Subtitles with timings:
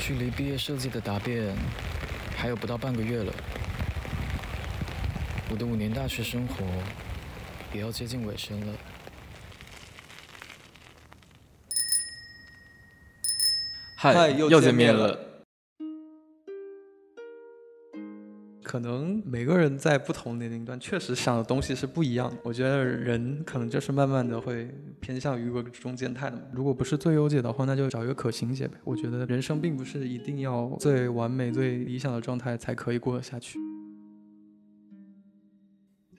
[0.00, 1.54] 距离毕业设计的答辩
[2.36, 3.32] 还有不到半个月了，
[5.50, 6.64] 我的五年大学生活
[7.72, 8.74] 也要接近尾声了。
[13.94, 15.29] 嗨，又见面了。
[18.70, 22.32] 可能每个人在不同年龄段确实想的东西是不一样。
[22.44, 26.40] 我觉得人可能就是慢慢的会偏向于一个中间态的。
[26.52, 28.74] 如果不是最优解的话，那就找一个可行解呗。
[28.84, 33.58] 我觉得人生并不是一定要最完美、最理想的状态才可以过得下去。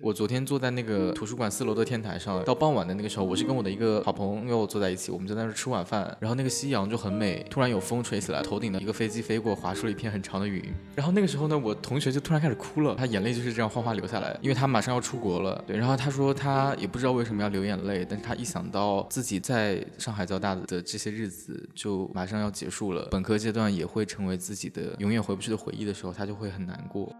[0.03, 10.63] 我昨天坐在那个图书馆四楼的天台上，到傍晚的那个时候，我是跟我的一个好朋友坐在一起，我们就在那吃晚饭，然后那个夕阳就很美，突然有风吹起来，头顶的一个飞机飞过，划出了一片很长的云，
[10.95, 27.13] 然后那个时候呢，我同学就突然开始哭了，他眼泪就是这样哗哗流下来，因为他马上要出国了，对，然后他说他也不知道为什么要流眼泪，但是他一想到自己在上海交大的这些日子就马上要结束了，本科阶段也会成为自己的永远回不去的回忆的时候，他就会很难过。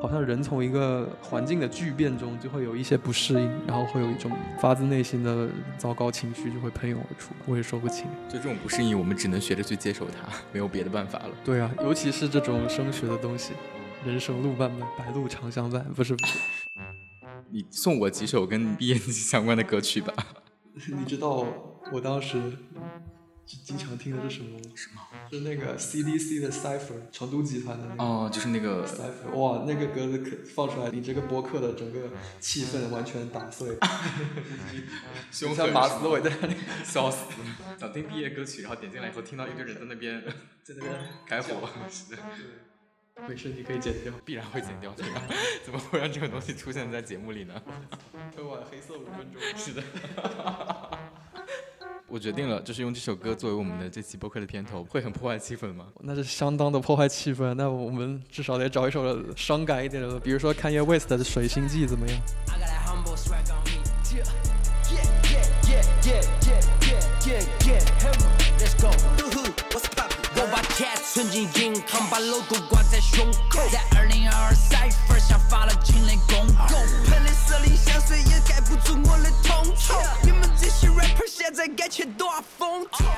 [0.00, 4.30] 好像人从一个环境的巨变中就会有一些不适应，然后会有一种
[4.60, 8.06] 发自内心的糟糕情绪就会喷涌而出，我也说不清。
[8.28, 11.30] 就这种不适应，我们只能学着去接受它， 没有别的办法了。
[11.44, 13.52] 对啊，尤其是这种升学的东西，
[14.04, 16.38] 人生路漫漫，白露常相伴，不是不是。
[17.50, 20.12] 你送我几首跟毕业季相关的歌曲吧。
[20.74, 21.46] 你知道
[21.92, 22.40] 我当时。
[23.44, 24.58] 经常听的是什么？
[24.74, 25.02] 什么？
[25.30, 28.02] 是那个 CDC 的 Cipher，成都集团的那个。
[28.02, 32.08] 哦，就是那个 Cipher，哇，那个歌子可放出来，你这个播客的整个
[32.40, 33.76] 气氛完全打碎。
[35.30, 36.54] 像马思唯在那里，
[36.84, 37.26] 笑死！
[37.78, 40.22] 想听毕业歌曲，然后点进来以后，听到一堆人在那边，
[40.62, 40.94] 在那边
[41.26, 41.68] 开火。
[41.90, 42.22] 是的。
[43.28, 44.90] 没事，你可以剪掉，必然会剪掉。
[44.92, 45.22] 对吧？
[45.62, 47.60] 怎么会让这个东西出现在节目里呢？
[48.34, 49.40] 会玩黑色五分钟。
[49.54, 49.82] 是的。
[52.12, 55.86] 我决定了，就是用这首歌作为我们的这期播客的片头，会很破坏气氛吗？
[56.00, 57.54] 那是相当的破坏气氛。
[57.54, 62.20] 那我们至少得找一首伤感一点的，比如说 Kanye West 的《水星记》怎么样？
[71.14, 76.74] 曾经银行把 logo 挂在胸口，在二零二二 cipher 下发了清零公告，
[77.04, 79.92] 喷的色林香水也盖不住我的痛楚。
[80.22, 83.14] 你们这些 rapper 现在感觉多疯狂。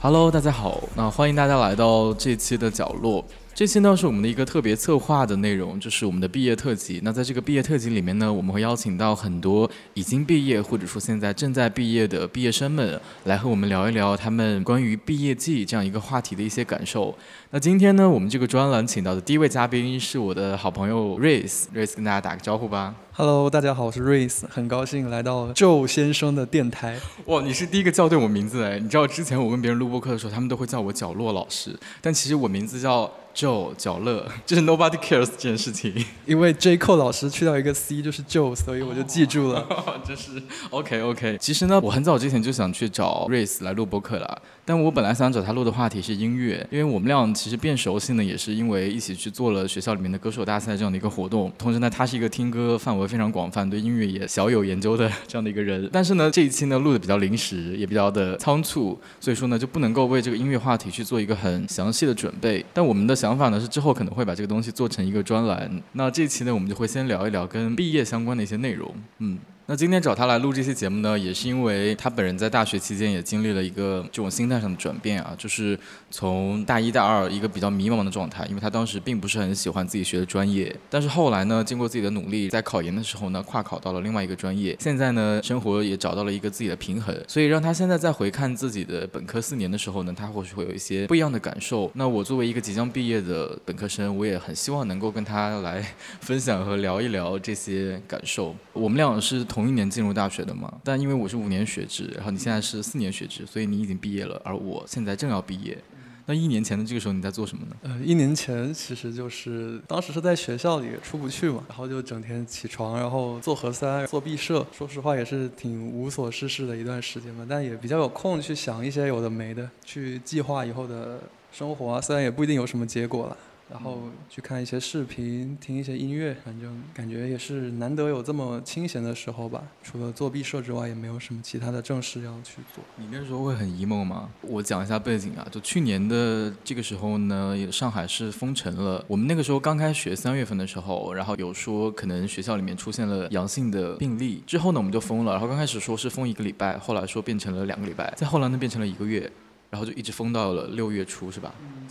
[0.00, 3.24] Hello，大家好，那欢迎大家来到这期的角落。
[3.54, 6.98] 这期呢是我们的一个特别策划的内容，就是我们的毕业特辑。
[7.04, 17.16] 那在这个毕业特辑里面呢，我们会邀请到很多已经毕业或者说现在正在毕业的毕业生们，来和我们聊一聊他们关于毕业季这样一个话题的一些感受。
[17.50, 22.92] 那今天呢，我们这个专栏请到的第一位嘉宾是我的好朋友 Race，Race 跟大家打个招呼吧。
[23.16, 26.98] Hello，大家好，我是 Race，很高兴来到 Joe 先生的电台。
[27.26, 28.80] 哇，你是第一个叫对我名字哎！
[28.80, 33.08] 你知道之前我跟别人录播课的时候，他们都会叫我角落老师，但其实我名字叫。
[33.34, 35.92] Joe 角乐， 就是 Nobody Cares 这件事情，
[36.24, 39.66] 因为 J Cole 老师去掉一个 C 就是 Joe，所以我就记住了。
[40.06, 41.36] 就是 OK OK。
[41.40, 51.50] 其实呢，我很早之前就想去找 Race 来录播课了，但我本来想找他录的话题是音乐，因为我们俩其实变熟悉呢，也是因为一起去做了学校里面的歌手大赛这样的一个活动。
[51.58, 55.88] 同时呢，他是一个听歌范围非常广泛，对音乐也小有研究的 这样的一个人。
[55.90, 62.64] 但是呢，这一期呢录的比较临时，也比较的仓促，所以说呢就不能够为这个音乐话题去做一个很详细的准备。
[62.72, 63.14] 但我们的。
[63.24, 65.70] 想法呢是之后可能会把这个东西做成一个专栏。
[65.92, 68.94] 那这一期呢，我们就会先聊一聊跟毕业相关的一些内容。
[69.20, 69.38] 嗯。
[69.66, 75.78] 那今天找他来录这期节目呢，也是因为他本人在大学期间也经历了一个这种心态上的转变啊，就是
[76.10, 91.90] 从大一、大二一个比较迷茫的状态，因为他当时并不是很喜欢自己学的专业，但是后来呢，经过自己的努力，在考研的时候呢，跨考到了另外一个专业，现在呢，生活也找到了一个自己的平衡，所以让他现在在回看自己的本科四年的时候呢，他或许会有一些不一样的感受。
[91.94, 95.82] 那我作为一个即将毕业的本科生，我也很希望能够跟他来
[96.20, 98.54] 分享和聊一聊这些感受。
[98.74, 99.42] 我们俩是。
[99.54, 105.78] 同一年进入大学的嘛，但因为我是五年学制，然后你现在是四年学制，所以你已经毕业了，而我现在正要毕业。
[106.26, 107.76] 那一年前的这个时候你在做什么呢？
[107.82, 114.66] 呃，一年前其实就是当时是在学校里出不去嘛，然后就整天起床，然后做核酸、做毕设。
[114.76, 121.20] 说实话也是挺无所事事的一段时间嘛，但也比较有空去想一些有的没的，去计划以后的
[121.52, 122.00] 生活啊。
[122.00, 123.36] 虽然也不一定有什么结果了。
[123.74, 123.98] 然后
[124.30, 129.60] 去看一些视频，听一些音乐，反正感觉也是难得有这么清闲的时候吧。
[129.82, 132.84] 除了做毕设之外，也没有什么其他的正事要去做。
[132.94, 134.30] 你那时候会很 emo 吗？
[134.42, 139.04] 我讲一下背景啊，就去年的这个时候呢，上海是封城了。
[139.08, 145.32] 我们那个时候刚开学，三月份的时候，然后有说可能学校里面出现了阳性的病例，之后呢我们就封了。
[145.32, 149.28] 然后刚开始说是封一个礼拜，后来说变成了两个礼拜，再后来呢变成了一个月，
[149.68, 151.52] 然后就一直封到了六月初，是吧？
[151.60, 151.88] 嗯。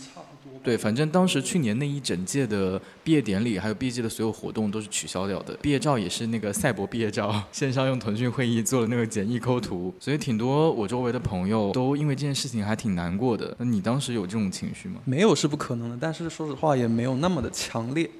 [0.64, 5.54] 对，反正当时去年那一整届的毕业典礼，还有毕业季的所有活动都是取消掉的。
[5.60, 13.54] 毕业照也是那个赛博毕业照，线上用腾讯会议做了那个简易抠图，所以挺多我周围的朋友都因为这件事情还挺难过的。
[13.58, 14.96] 那你当时有这种情绪吗？
[15.04, 18.10] 没有是不可能的，但是说实话也没有那么的强烈。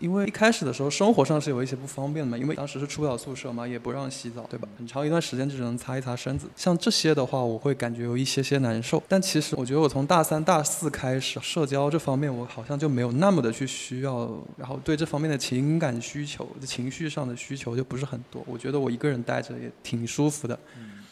[0.00, 4.68] 因为一开始的时候生活上是有一些不方便的嘛，因为当时是出不了宿舍嘛，也不让洗澡，对吧？
[4.76, 6.46] 很长一段时间就只能擦一擦身子。
[6.54, 9.02] 像这些的话，我会感觉有一些些难受。
[9.08, 18.42] 但其实我觉得我从大三、大四开始，社交这方面我好像就没有那么的去需要，然后对这方面的情感需求、情绪上的需求就不是很多。
[18.48, 20.58] 我觉得我一个人待着也挺舒服的。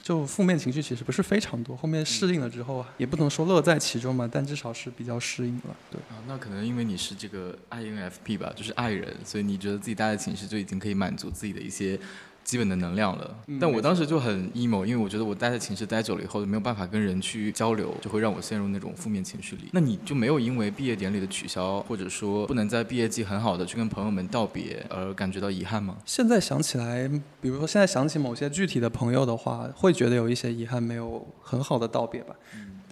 [0.03, 5.77] 就负面情绪其实不是非常多，后面适应了之后，也不能说乐在其中嘛，但至少是比较适应了。
[5.89, 11.97] 对啊，那可能因为你是这个 INFP 吧，就是爱人，所以你觉得自己待在寝室就已经可以满足自己的一些。
[12.45, 19.71] 基本的能量了，但我当时就很 emo，因为我觉得我待在寝室待久了以后就，没有办法跟人去交流，就会让我陷入那种负面情绪里。
[19.73, 25.97] 那你就没有因为毕业典礼的取消，或者说不能在毕业季很好的去跟朋友们道别而感觉到遗憾吗？
[26.05, 27.09] 现在想起来，
[27.41, 32.35] 比如说现在想起某些具体的朋友的话，会觉得有一些遗憾，没有很好的道别吧。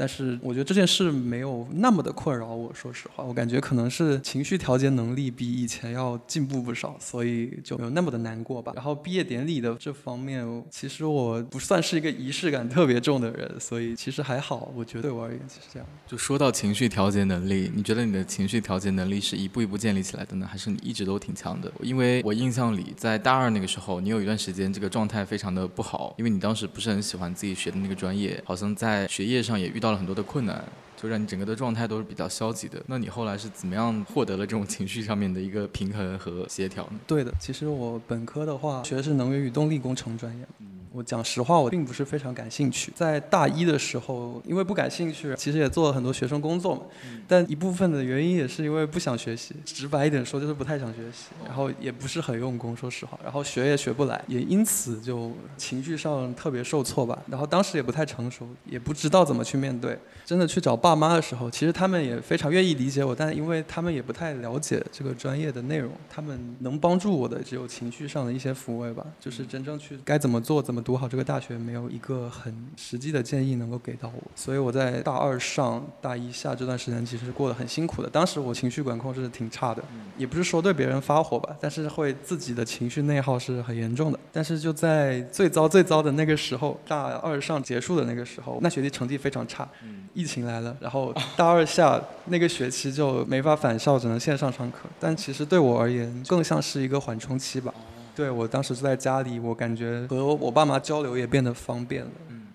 [0.01, 8.73] 但是我觉得这件事没有那么的困扰我，说实话，我感觉可能是情绪调节能力比以前要进步不少，所以就没有那么的难过吧。
[8.75, 14.73] 然后毕业典礼的这方面，其实我不算是一个仪式感特别重的人，所以其实还好。
[14.75, 15.87] 我觉得对我而言，其实这样。
[16.07, 21.71] 就说到情绪调节能力，你觉得你的情绪调节能力是一步一步建立起来的呢，还是你一直都挺强的？
[21.83, 29.90] 因为我印象里，在大二那个时候，你有一段时间这个状态非常的不好，因为你当时不是很喜欢自己学的那个专业，好像在学业上也遇到。
[29.91, 30.65] 了很多的困难，
[30.97, 32.83] 就让你整个的状态都是比较消极的。
[32.87, 36.99] 那你后来是怎么样获得了这种情绪上面的一个平衡和协调呢？
[37.07, 40.45] 对的，其实我本科的话学的是能源与动力工程专业。
[40.93, 42.93] 我讲实话，我并不是非常感兴趣。
[42.97, 46.83] 在大一的时候，因为不感兴趣，其实也做了很多学生工作嘛。
[47.29, 53.17] 但一部分的原因也是因为不想学习，直白一点说就是不太想学习，然后也不是很用功，说实话。
[53.23, 57.17] 然后学也学不来，也因此就情绪上特别受挫吧。
[57.29, 59.97] 然后当时也不太成熟，也不知道怎么去面对。
[60.25, 69.07] 真的去找爸妈的时候，其实他们也非常愿意理解我，但因为他们也不太了解这个专业的内容，他们能帮助我的只有情绪上的一些抚慰吧。
[69.21, 70.80] 就是真正去该怎么做，怎么。
[70.83, 78.09] 读好这个大学没有一个很实际的建议能够给到我，所以我在大二上大一下这段时间其实过得很辛苦的。
[78.09, 79.83] 当时我情绪管控是挺差的，
[80.17, 84.19] 也不是说对别人发火吧，但是会自己的情绪内耗是很严重的。
[84.33, 89.69] 但是就在最糟最糟的那个时候，大二上结束的那个时候，那学期成绩非常差，
[90.15, 94.89] 疫情来了，然后大二下那个学期就没法返校，只能线上上课。
[94.99, 97.73] 但其实对我而言，更像是一个缓冲期吧。
[98.21, 102.11] 对我当时住在家里，我感觉和我爸妈交流也变得方便了。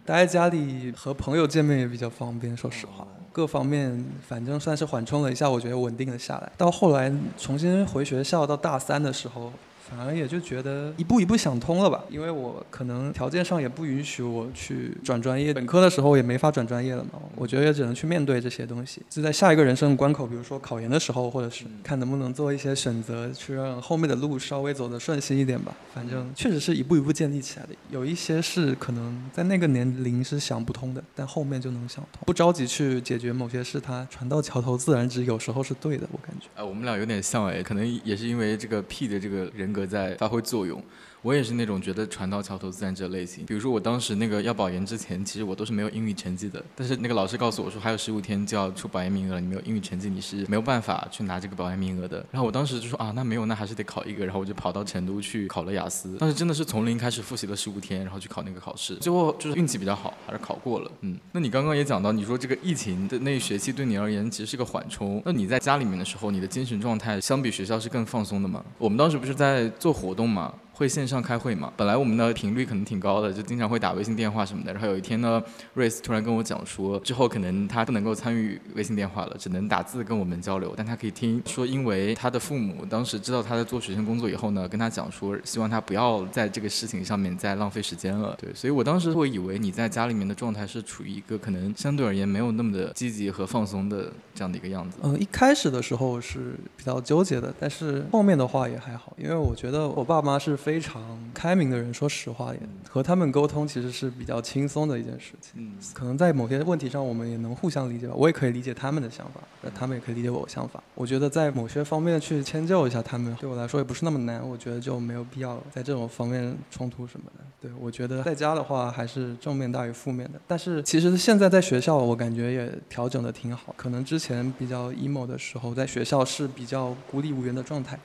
[0.06, 6.52] 待在家里和朋友见面也比较方便，说实话，各方面反正算是缓冲了一下，我觉得稳定了下来。
[6.56, 9.52] 到后来重新回学校，到大三的时候。
[9.88, 19.04] 反而也就觉得一步一步想通了吧，因为我可能条件上也不允许我去转专业，本科的时候也没法转专业了嘛，我觉得也只能去面对这些东西。
[19.08, 25.72] 就在下一个人生的关口，比如说考研的时候，或者是看能不能做一些选择，去让后面的路稍微走得顺心一点吧。
[25.94, 32.24] 反正确实是一步一步建立起来的，有一些是可能在那个年龄是想不通的，但后面就能想通。
[32.26, 36.48] 不着急去解决某些事，它船到桥头自然直，有时候是对的，我感觉。
[36.56, 39.75] 哎，我们俩有点像哎，可能也是因为这个 P 的这个人。
[39.76, 40.82] 格在发挥作用。
[41.26, 43.44] 我也是那种觉得船到桥头自然直的类型。
[43.48, 46.64] 比如说我当时那个要保研之前，其实我都是没有英语成绩的。
[46.76, 52.24] 但是那个老师告诉我说，还有十五天就要出保研名额了，你没有英语成绩，你是没有办法去拿这个保研名额的。
[52.30, 54.24] 然后我当时就说啊，那没有，那还是得考一个。
[54.24, 56.16] 然后我就跑到成都去考了雅思。
[56.18, 58.96] 当时真的是从零开始复习了十五天，然后去考那个考试。
[58.98, 60.92] 最后就是运气比较好，还是考过了。
[61.02, 65.20] 嗯，那你刚刚也讲到，你说这个疫情的那一学期对你而言其实是个缓冲。
[65.26, 68.64] 那你在家里面的时候，你的精神状态相比学校是更放松的吗？
[68.78, 70.54] 我们当时不是在做活动嘛？
[70.76, 71.72] 会线上开会嘛。
[71.78, 74.74] 本来我们的频率可能挺高的，就经常会打微信电话什么的。
[74.74, 75.42] 然后有一天呢，
[75.74, 81.42] 瑞斯突然跟我讲说，之后可能他不能够参与微信电话了，只能打字跟我们交流，但他可以听。
[81.46, 88.36] 说因为他的父母当时知道他在做学生工作以后呢，跟他讲说，希望他不要在这个事情上面再浪费时间了。
[88.38, 94.98] 对，所以我当时会以为你在家里面的状态是处于一个可能相对而言没有那么的积极和放松的这样的一个样子。
[95.04, 101.00] 嗯，一开始的时候是比较纠结的，但是后面的话也还好，因为我觉得我爸妈是非常
[101.32, 105.52] 开明的人，说实话也和他们沟通其实是比较轻松的一件事情。
[105.58, 110.82] 嗯，可能在某些问题上我们也能互相理解吧，我也可以理解他们的想法，那他们也可以理解我的想法。
[110.96, 114.42] 我觉得在某些方面去迁就一下他们，对我来说也不是那么难。
[114.42, 117.44] 我觉得就没有必要在这种方面冲突什么的。
[117.62, 128.00] 对我觉得在家的话还是正面大于负面的，但是其实现在在学校我感觉也调整的挺好，可能之前比较 emo 的时候，在学校是比较孤立无援的状态。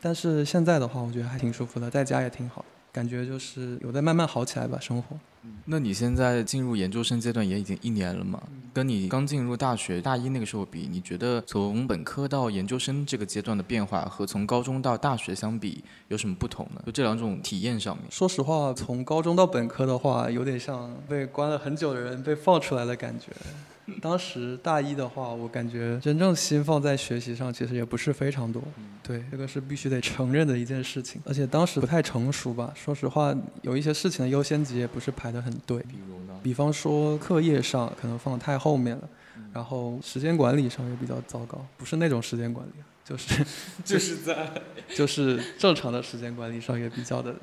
[0.00, 5.16] 但是现在的话，我觉得还挺舒服的，在家也挺好，感觉就是有在慢慢好起来吧，生活。
[5.64, 8.42] 那你现在进入研究生阶段也已经一年了嘛？
[8.74, 16.82] 跟你刚进入大学大一那个时候比，你觉得从本科到研究生这个阶段的变化和从高中到大学相比有什么不同呢？
[16.84, 18.04] 就这两种体验上面。
[18.10, 23.26] 说实话，从高中到本科的话，有点像被关了很久的人被放出来的感觉。
[24.00, 28.62] 当时大一的话，我感觉真正心放在学习上，其实也不是非常多。
[29.02, 31.20] 对，这个是必须得承认的一件事情。
[31.24, 35.78] 而且当时不太成熟吧，说实话，有一些事情的优先级也不是排得很对。
[35.80, 36.38] 比如呢？
[36.42, 39.08] 比方说课业上可能放得太后面了，
[39.52, 41.64] 然后时间管理上也比较糟糕。
[41.76, 42.72] 不是那种时间管理，
[43.04, 43.44] 就是
[43.84, 44.50] 就是在
[44.94, 47.34] 就是正常的时间管理上也比较的。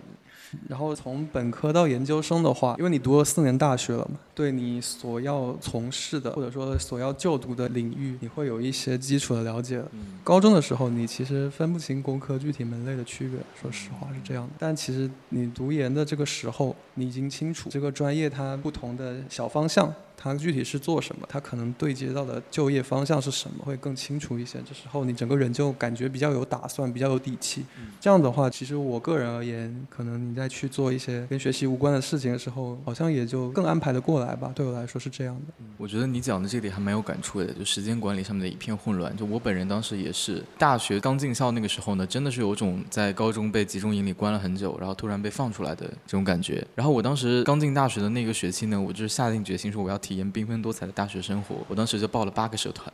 [0.67, 9.83] 然后从本科到研究生的话，因为你读了四年大学了嘛，对你所要从事的或者说所要就读的领域，你会有一些基础的了解。
[10.23, 14.53] 高中的时候，你其实分不清工科具体门类的区别，说实话是这样的。
[14.57, 19.93] 但其实你读研的这个时候，你已经清楚这个专业它不同的小方向。
[20.19, 21.27] 它具体是做什么？
[21.29, 23.63] 它可能对接到的就业方向是什么？
[23.63, 24.57] 会更清楚一些。
[24.67, 27.63] 这时候你整个人就感觉比较有打算，比较有底气。
[28.01, 34.51] 这样的话，其实我个人而言，可能你在去做一些跟学习无关的事情的时候，好像也就更安排的过来吧。
[34.55, 35.53] 对我来说是这样的。
[35.77, 39.15] 我觉得你讲的这点还蛮有感触的，就时间管理上面的一片混乱。
[39.15, 46.65] 就我本人当时也是，大学刚进校那个时候呢，真的是有种在高中被集中营里关了很久，然后突然被放出来的这种感觉。
[46.73, 49.95] 然后我当时刚进大学的那个学期呢，我就是下定决心说我要。
[50.07, 52.89] 体验缤纷多彩的大学生活，我当时就报了八个社团，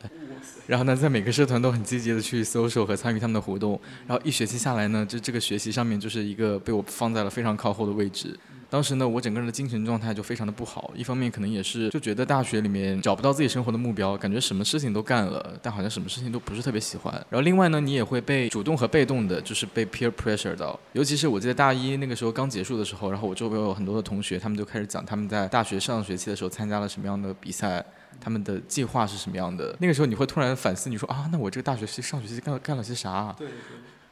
[0.66, 8.36] 然后呢，在每个社团都很积极的去搜索和参与他们的活动，然后一学期下来呢，就这个学习上面就是一个被我放在了非常靠后的位置。
[8.74, 17.14] 当时呢，我整个人的精神状态就非常的不好，一方面可能也是就觉得大学里面找不到自己生活的目标，感觉什么事情都干了，但好像什么事情都不是特别喜欢。
[17.30, 20.76] 然后另外呢，你也会被主动和被动的，就是被 peer pressure 到。
[20.90, 27.80] 尤其是我记得大一那个时候刚结束的时候，然后我周围有很多的同学，他们就开始讲他们在大学上学期的时候参加了什么样的比赛，
[28.20, 29.76] 他们的计划是什么样的。
[29.78, 33.32] 那个时候你会突然反思，你说啊，那我这个大学期上学期干了干了些啥？
[33.38, 33.54] 对对，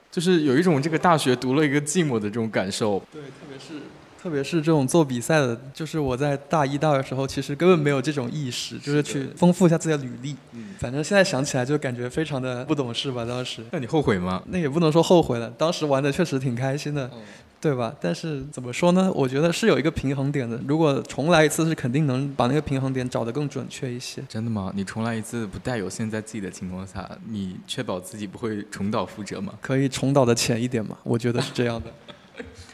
[0.09, 3.03] 就是有一种这个大学读了一个寂寞的这种感受。
[3.11, 3.83] 对，特别是。
[4.23, 10.37] 特别是这种做比赛的，就是我在大一、大二的时候，其实根本没有这种意识，就是去丰富一下自己的履历。
[10.53, 13.25] 嗯，反正现在想起来就感觉非常的不懂事吧。
[13.25, 14.41] 当时，那你后悔吗？
[14.47, 17.11] 那也不能说后悔了，当时玩的确实挺开心的，
[17.61, 17.93] 对吧？
[18.01, 19.11] 但是怎么说呢？
[19.13, 20.57] 我觉得是有一个平衡点的。
[20.69, 24.23] 如果重来一次，是肯定能把那个平衡点找得更准确一些。
[24.29, 24.73] 真的吗？
[24.77, 29.55] 你重来一次不带有现在自己的情况下，你确保自己不会重蹈覆辙吗？
[29.61, 30.97] 可以重蹈的浅一点吗？
[31.03, 31.91] 我觉得是这样的。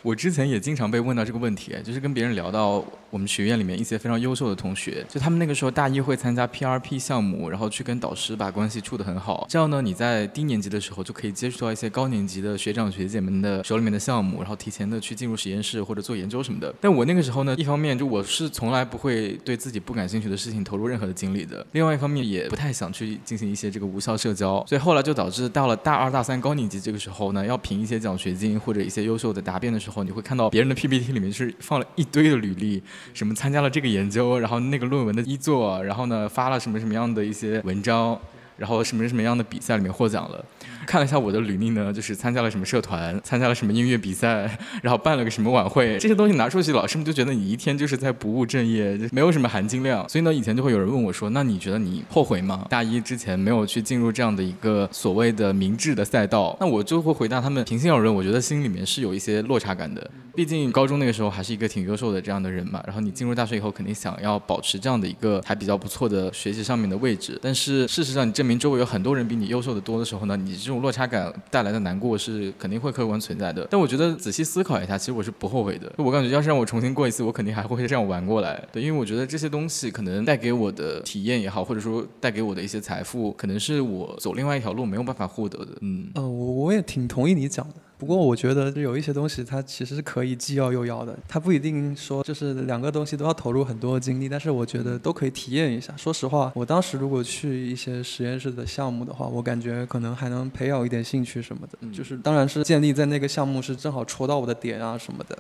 [0.09, 16.75] 我之前也经常被问到这个问题，就是跟别人聊到我们学院里面一些非常优秀的同学，就他们那个时候大一会参加 PRP 项目，然后去跟导师把关系处得很好，这样呢，你在低年级的时候就可以接触到一些高年级的学长学姐们的手里面的项目，然后提前的去进入实验室或者做研究什么的。
[16.81, 29.98] 但我那个时候呢，一方面就我是从来不会对自己不感兴趣的事情投入任何的精力的，另外一方面也不太想去进行一些这个无效社交，所以后来就导致到了大二大三高年级这个时候呢，要评一些奖学金或者一些优秀的答辩的时候。
[30.05, 32.83] 你会看到别人的 PPT 里面是放了一堆的履历，
[33.15, 38.19] 什么参加了这个研究，然后那个论文的一作，然后呢发了什么什么样的一些文章，
[38.57, 40.45] 然后什么什么样的比赛里面获奖了。
[40.89, 50.09] 看了一下我的履历呢，就是参加了什么社团， 参加了什么音乐比赛， 然后办了个什么晚会，这些东西拿出去，老师们就觉得你一天就是在不务正业，就没有什么含金量。
[50.09, 52.65] 所以呢，以前就会有人问我说：“那你觉得你后悔吗？
[52.71, 60.11] 大一之前没有去进入这样的一个所谓的明智的赛道？”那我就会回答他们：平心而论，我觉得心里面是有一些落差感的。
[60.35, 67.39] 毕竟高中那个时候还是一个挺优秀的这样的人嘛，然后你进入大学以后，肯定想要保持这样的一个还比较不错的学习上面的位置。
[67.43, 70.78] 但是事实上，你证明周围有很多人比你优秀的多的时候呢，你这种。
[70.79, 73.67] 落差感带来的难过是肯定会客观存在的。
[73.71, 75.93] 但我觉得仔细思考一下，其实我是不后悔的。
[75.97, 78.63] 我感觉要是让我重新过一次，我肯定还会这样玩过来。
[78.73, 85.73] 对，因为我觉得这些东西可能带给我的体验也好，或者说带给我的一些财富，可能是我走另外一条路没有办法获得的。
[85.81, 87.75] 嗯，呃，我我也挺同意你讲的。
[87.99, 95.93] 不过我觉得有一些东西它其实是可以既要又要的，它不一定说就是两个东西都要投入很多精力，但是我觉得都可以体验一下。
[95.97, 105.37] 说实话，我当时如果去一些实验室的项目的话，我感觉可能还能培养一点兴趣什么的，就是当然是建立在那个项目是正好戳到我的点啊什么的。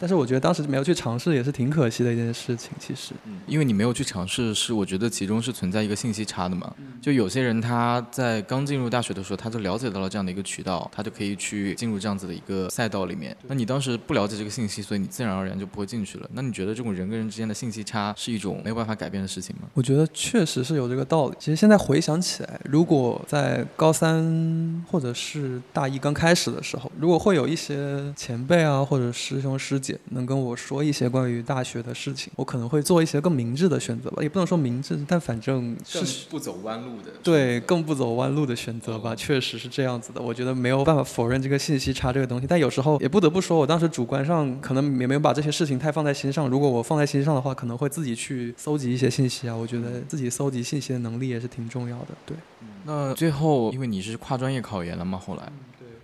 [0.00, 3.12] 但是我觉得当时没有去尝试也是挺可惜的一件事情，其实。
[3.46, 6.74] 因为你没有去尝试，是我觉得其中是存在一个信息差的嘛。
[7.00, 12.68] 就有些人他在刚进入大学的时候，他就了解到了这样的一个渠道，他就可以去进入这样子的一个。
[12.70, 16.30] 赛道里面，那你当时不了解这个信息，所以你自然而然就不会进去了。
[16.32, 19.68] 那你觉得这种人跟人之间的信息差是一种没有办法改变的事情吗？
[19.74, 21.36] 我觉得确实是有这个道理。
[21.38, 34.22] 其实现在回想起来，如果在高三或者是大一刚开始的时候，如果会有一些前辈啊或者师兄师姐能跟我说一些关于大学的事情，我可能会做一些更明智的选择吧。
[34.22, 37.10] 也不能说明智，但反正是不走弯路的。
[37.22, 39.14] 对，更不走弯路的选择吧。
[39.14, 40.22] 确实是这样子的。
[40.22, 42.70] 我觉得没有办法否认这个信息差这个东西，但有。
[42.70, 46.48] 时候也不得不说，我当时主观上可能也没有把这些事情太放在心上。
[46.48, 49.56] 如果我放在心上的话，可能会自己去搜集一些信息啊。
[49.56, 52.08] 我觉得自己搜集信息的能力也是挺重要的。
[52.24, 52.36] 对，
[52.84, 55.52] 那最后因为你是跨专业考研了嘛，后来。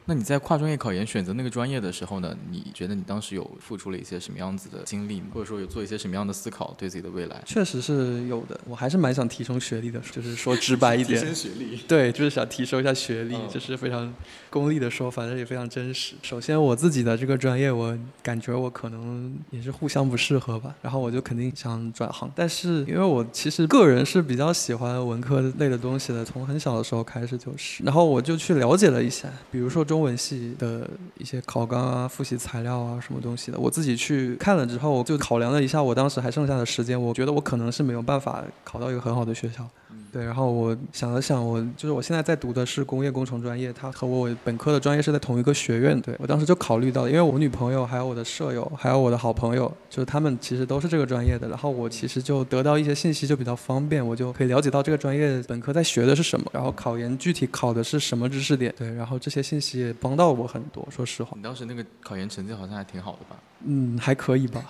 [0.08, 2.32] 那你在跨专业考研选择那个专业的时候呢？
[2.48, 5.26] 你觉得你当时有付出了一些什么样子的经历吗？
[5.34, 7.42] 或者说有做一些什么样的思考对自己的未来？
[7.44, 11.18] 确实是有的，我还是蛮想提升学历的，就是说直 白一点。
[11.18, 11.76] 提升学历。
[11.88, 14.14] 对，就是想提升一下学历，就是非常
[14.56, 16.14] 功利的说法，但是也非常真实。
[16.22, 22.30] 首先我自己的这个专业，我感觉我可能也是互相不适合吧，然后我就肯定想转行。
[22.34, 30.46] 但是因为我其实个人是比较喜欢文科类的东西的，从很小的时候开始就是，然后我就去了解了一下，比如说中文系。
[30.58, 39.68] 的一些考纲啊、复习材料啊，什么东西的，我自己去看了之后，我就考量了一下我当时还剩下的时间，我觉得我可能是没有办法考到一个很好的学校。
[40.16, 46.00] 对，然后我想了想，我就是我现在在读的是工业工程专业，它和我本科的专业是在同一个学院。
[46.00, 58.74] 对我当时就考虑到，因为我女朋友、还有我的舍友、还有我的好朋友，就是他们其实都是这个专业的，然后我其实就得到一些信息就比较方便，我就可以了解到这个专业本科在学的是什么，然后考研具体考的是什么知识点。
[58.78, 61.32] 对，然后这些信息也帮到我很多，说实话。
[61.36, 63.36] 你当时那个考研成绩好像还挺好的吧？
[63.66, 64.64] 嗯，还可以吧。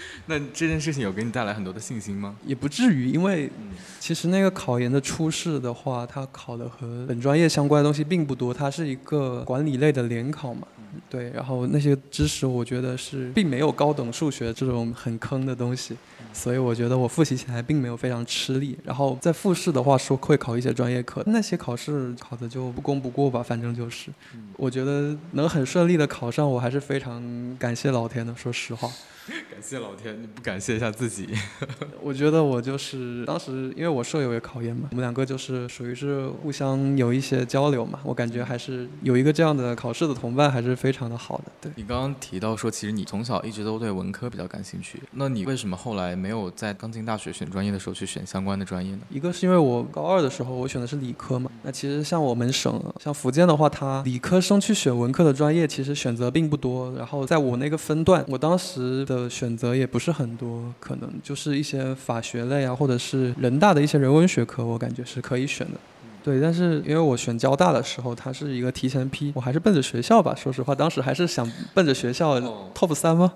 [0.26, 2.36] 那这件事情有给你带来很多的信心吗？
[2.44, 3.50] 也不至于，因为
[3.98, 10.66] 其实那个考研的初试的话，它考的和本专业相关的东西并不多，它是一个管理类的联考嘛。
[11.08, 15.96] 对，然后那些知识我觉得是并没有高等数学这种很坑的东西，
[16.32, 18.76] 所以我觉得我复习起来并没有非常吃力。
[18.82, 24.10] 然后在复试的话说会考一些专业课，那些考试考的就不攻不过吧，反正就是，
[24.56, 27.22] 我觉得能很顺利的考上，我还是非常
[27.56, 28.90] 感谢老天的，说实话。
[29.50, 31.28] 感谢老天，你不感谢一下自己？
[32.02, 38.00] 我觉得我就是当时，因为我舍友也考研嘛，我们两个就是属于是互相有一些交流嘛。
[38.02, 41.52] 我感觉还是有一个这样的考试的同伴，还是非常的好的。
[41.60, 49.00] 对你刚刚提到说，其实你从小一直都对文科比较感兴趣，那你为什么后来没有在刚进大学选专业的时候去选相关的专业呢？
[49.10, 56.92] 一个是因为我高二的时候我选的是理科嘛，那其实像我们省，像福建的话，它理科生去选文科的专业其实选择并不多。
[56.96, 59.28] 然后在我那个分段，我当时的。
[59.28, 65.80] 选择也不是很多，可能就是一些法学类啊，或者是人大的一些人文学科，我感觉是可以选的。
[66.22, 70.34] 对，但是因为我选交大的时候，它是一个提前批，我还是奔着学校吧。
[70.34, 72.38] 说实话，当时还是想奔着学校
[72.74, 73.32] top 三吗？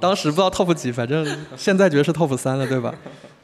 [0.00, 2.94] 当时不知道 top 几，反正现在觉得是 top 三了，对吧？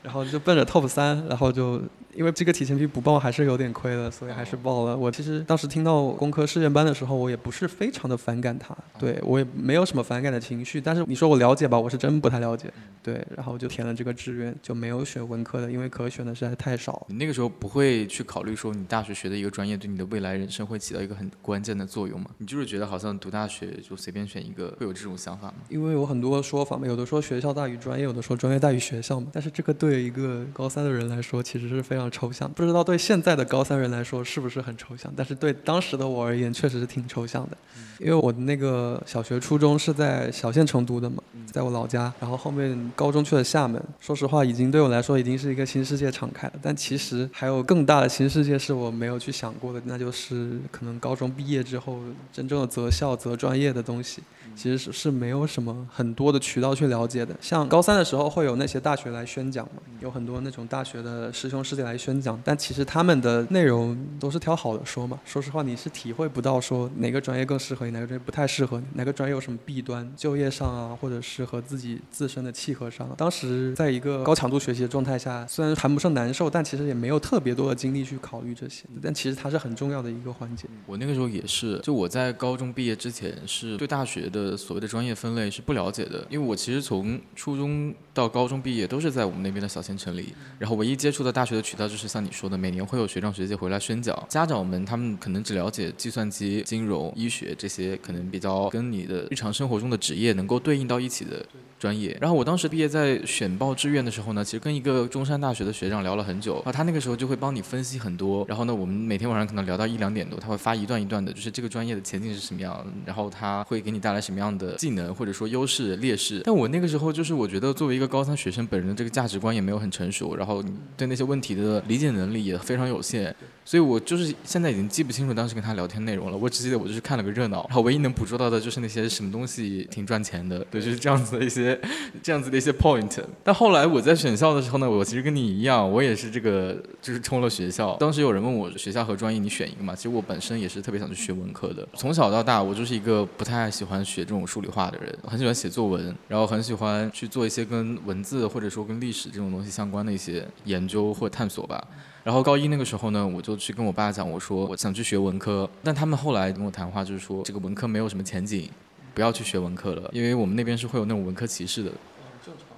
[0.03, 1.83] 然后就奔着 top 三，然后就。
[2.17, 4.97] 因为这个提前批不报还是有点亏的，所以还是报了。
[4.97, 10.81] 我其实当时听到工科试验班的时候，我也不是非常的反感它，对我也没有什么反感的情绪。
[10.81, 12.73] 但是你说我了解吧，我是真不太了解。
[13.03, 17.07] 对，然后就填了这个志愿，就没有选文科的，因为可选的实在太少。
[17.09, 22.31] 你那个时候不会去考虑说你大学学的一个专业对你的未来人生会起到一个很关键的作用吗？
[22.39, 25.55] 你就是觉得好像读大学就随便选一个，会有这种想法吗？
[25.69, 29.27] 因为有很多说法嘛，有的说学校大于专业，有的说专业大于学校嘛。
[29.33, 32.83] 但是这个对一个高三的人来说，其实是非常抽象，不知道。
[32.85, 35.13] 对现在的高三人来说是不是很抽象？
[35.17, 37.57] 但是对当时的我而言，确实是挺抽象的。
[38.01, 42.13] 因为我的那个小学、初中是在小县城读的嘛，在我老家。
[42.21, 43.81] 然后后面高中去了厦门。
[44.01, 46.55] 说实话，已经对我来说已经是一个新世界敞开了。
[46.61, 52.01] 但其实还有更大的新世界是我没有去想过的，那就是可能高中毕业之后
[52.33, 54.23] 真正的择校、择专业的东西。
[54.57, 57.35] 其实是是没有什么很多的渠道去了解的。
[57.41, 65.21] 像高三的时候会有那些大学来宣讲嘛，有很多那种大学的师兄师姐来来宣讲，但其实他们的内容都是挑好的说嘛。
[65.25, 73.09] 说实话，你是体会不到说哪个专业更适合你，哪个专业不太适合你，哪个专业有什么弊端，就业上啊，或者是和自己自身的契合上。
[73.17, 78.85] 当时在一个高强度学习的状态下，虽然谈不上难受，但其实也没有特别多的精力去考虑这些。
[79.01, 80.67] 但其实它是很重要的一个环节。
[80.87, 101.45] 我那个时候也是，就我在高中毕业之前是对大学的所谓的专业分类是不了解的，因为我其实从初中到高中毕业都是在我们那边的小县城里，然后唯一接触的大学的渠道就是像你说的，每年会有学长学姐回来宣讲，家长们他们可能只了解计算机、金融、医学这些可能比较跟你的日常生活中的职业能够对应到一起的。
[101.85, 116.41] 专业，然后我当时毕业在选报志愿的时候呢，其实跟一个中山大学的学长聊了很久，然后他那个时候就会帮你分析很多，然后呢，我们每天晚上可能聊到一两点多，他会发一段一段的，就是这个专业的前景是什么样，然后他会给你带来什么样的技能或者说优势劣势。
[116.47, 120.65] 但我那个时候就是我觉得作为一个高三学生，本人的这个价值观也没有很成熟，然后
[120.97, 123.37] 对那些问题的理解能力也非常有限。
[123.67, 131.74] 所以我就是现在已经记不清楚当时跟他聊天内容了，我只记得我就是看了个热闹，然后唯一能捕捉到的就是那些什么东西挺赚钱的，对，就是这样子的一些
[132.23, 133.23] 这样子的一些 point。
[133.43, 137.97] 但后来我在选校的时候呢，我其实跟你一样，我也是这个就是冲了学校。
[137.97, 141.87] 当时有人问我学校和专业你选一个嘛，其实我本身也是特别想去学文科的。
[141.95, 151.83] 从小到大我就是一个不太喜欢学这种数理化的人，很喜欢写作文，然后很喜欢去做一些跟文字或者说跟历史这种东西相关的一些研究或探索吧。
[152.23, 158.67] 然后高一那个时候呢，我就去跟我爸讲，我说我想去学文科，但他们后来跟我谈话就是说这个文科没有什么前景，
[159.15, 161.91] 不要去学文科了，因为我们那边是会有那种文科歧视的。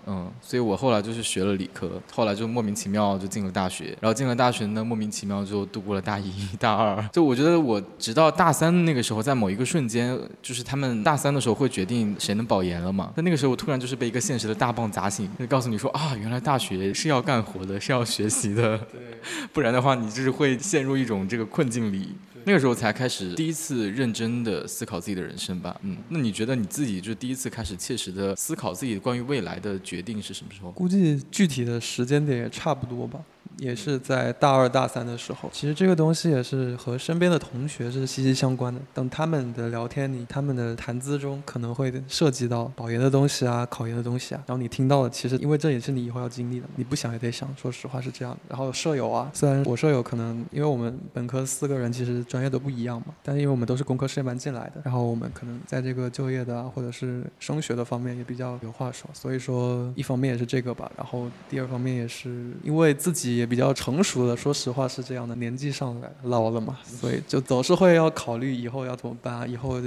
[0.09, 7.05] 嗯，所以我后来就是学了理科，后来就莫名其妙就进了大学，然后进了大学呢，莫名其妙就度过了大一、大二。
[7.13, 13.13] 就我觉得我直到大三那个时候，在某一个瞬间，就是他们大三的时候会决定谁能保研了嘛。
[13.17, 18.79] 但那个时候我突然就是被一个现实的大棒砸醒，就告诉你说啊，原来大学是要干活的，是要学习的，
[19.53, 22.11] 不然的话你就是会陷入一种这个困境里。
[22.49, 25.77] 那个时候才开始第一次认真的思考自己的人生吧。
[25.83, 30.71] 嗯，那你觉得你自己就第一次开始切实的思考自己关于未来的决定是什么时候？
[30.71, 33.19] 估计具体的时间点也差不多吧。
[33.59, 38.81] 也是在大二大三的时候，其实这个东西也是和身边的同学是息息相关的。
[38.95, 44.43] 等他们的聊天里，他们的谈资中可能会涉及到保研的东西啊，考研的东西啊。
[44.47, 47.49] 然后你听到的，其实因为这也是你以后要经历的，你不想也得想。
[47.57, 48.37] 说实话是这样。
[48.49, 59.09] 然后舍友啊，虽然我舍友可能因为我们本科四个人其实专业都不一样嘛，但是因为我们都是工科实验班进来的，然后我们可能在这个就业的啊，或者是升学的方面也比较有话说。
[59.13, 64.37] 所以说，一方面也是这个吧，然后第二方面也是因为自己也比较成熟了。
[64.37, 69.81] 说实话是这样的，年纪上来老了嘛，所以就总是会要考虑以后要怎么办，以后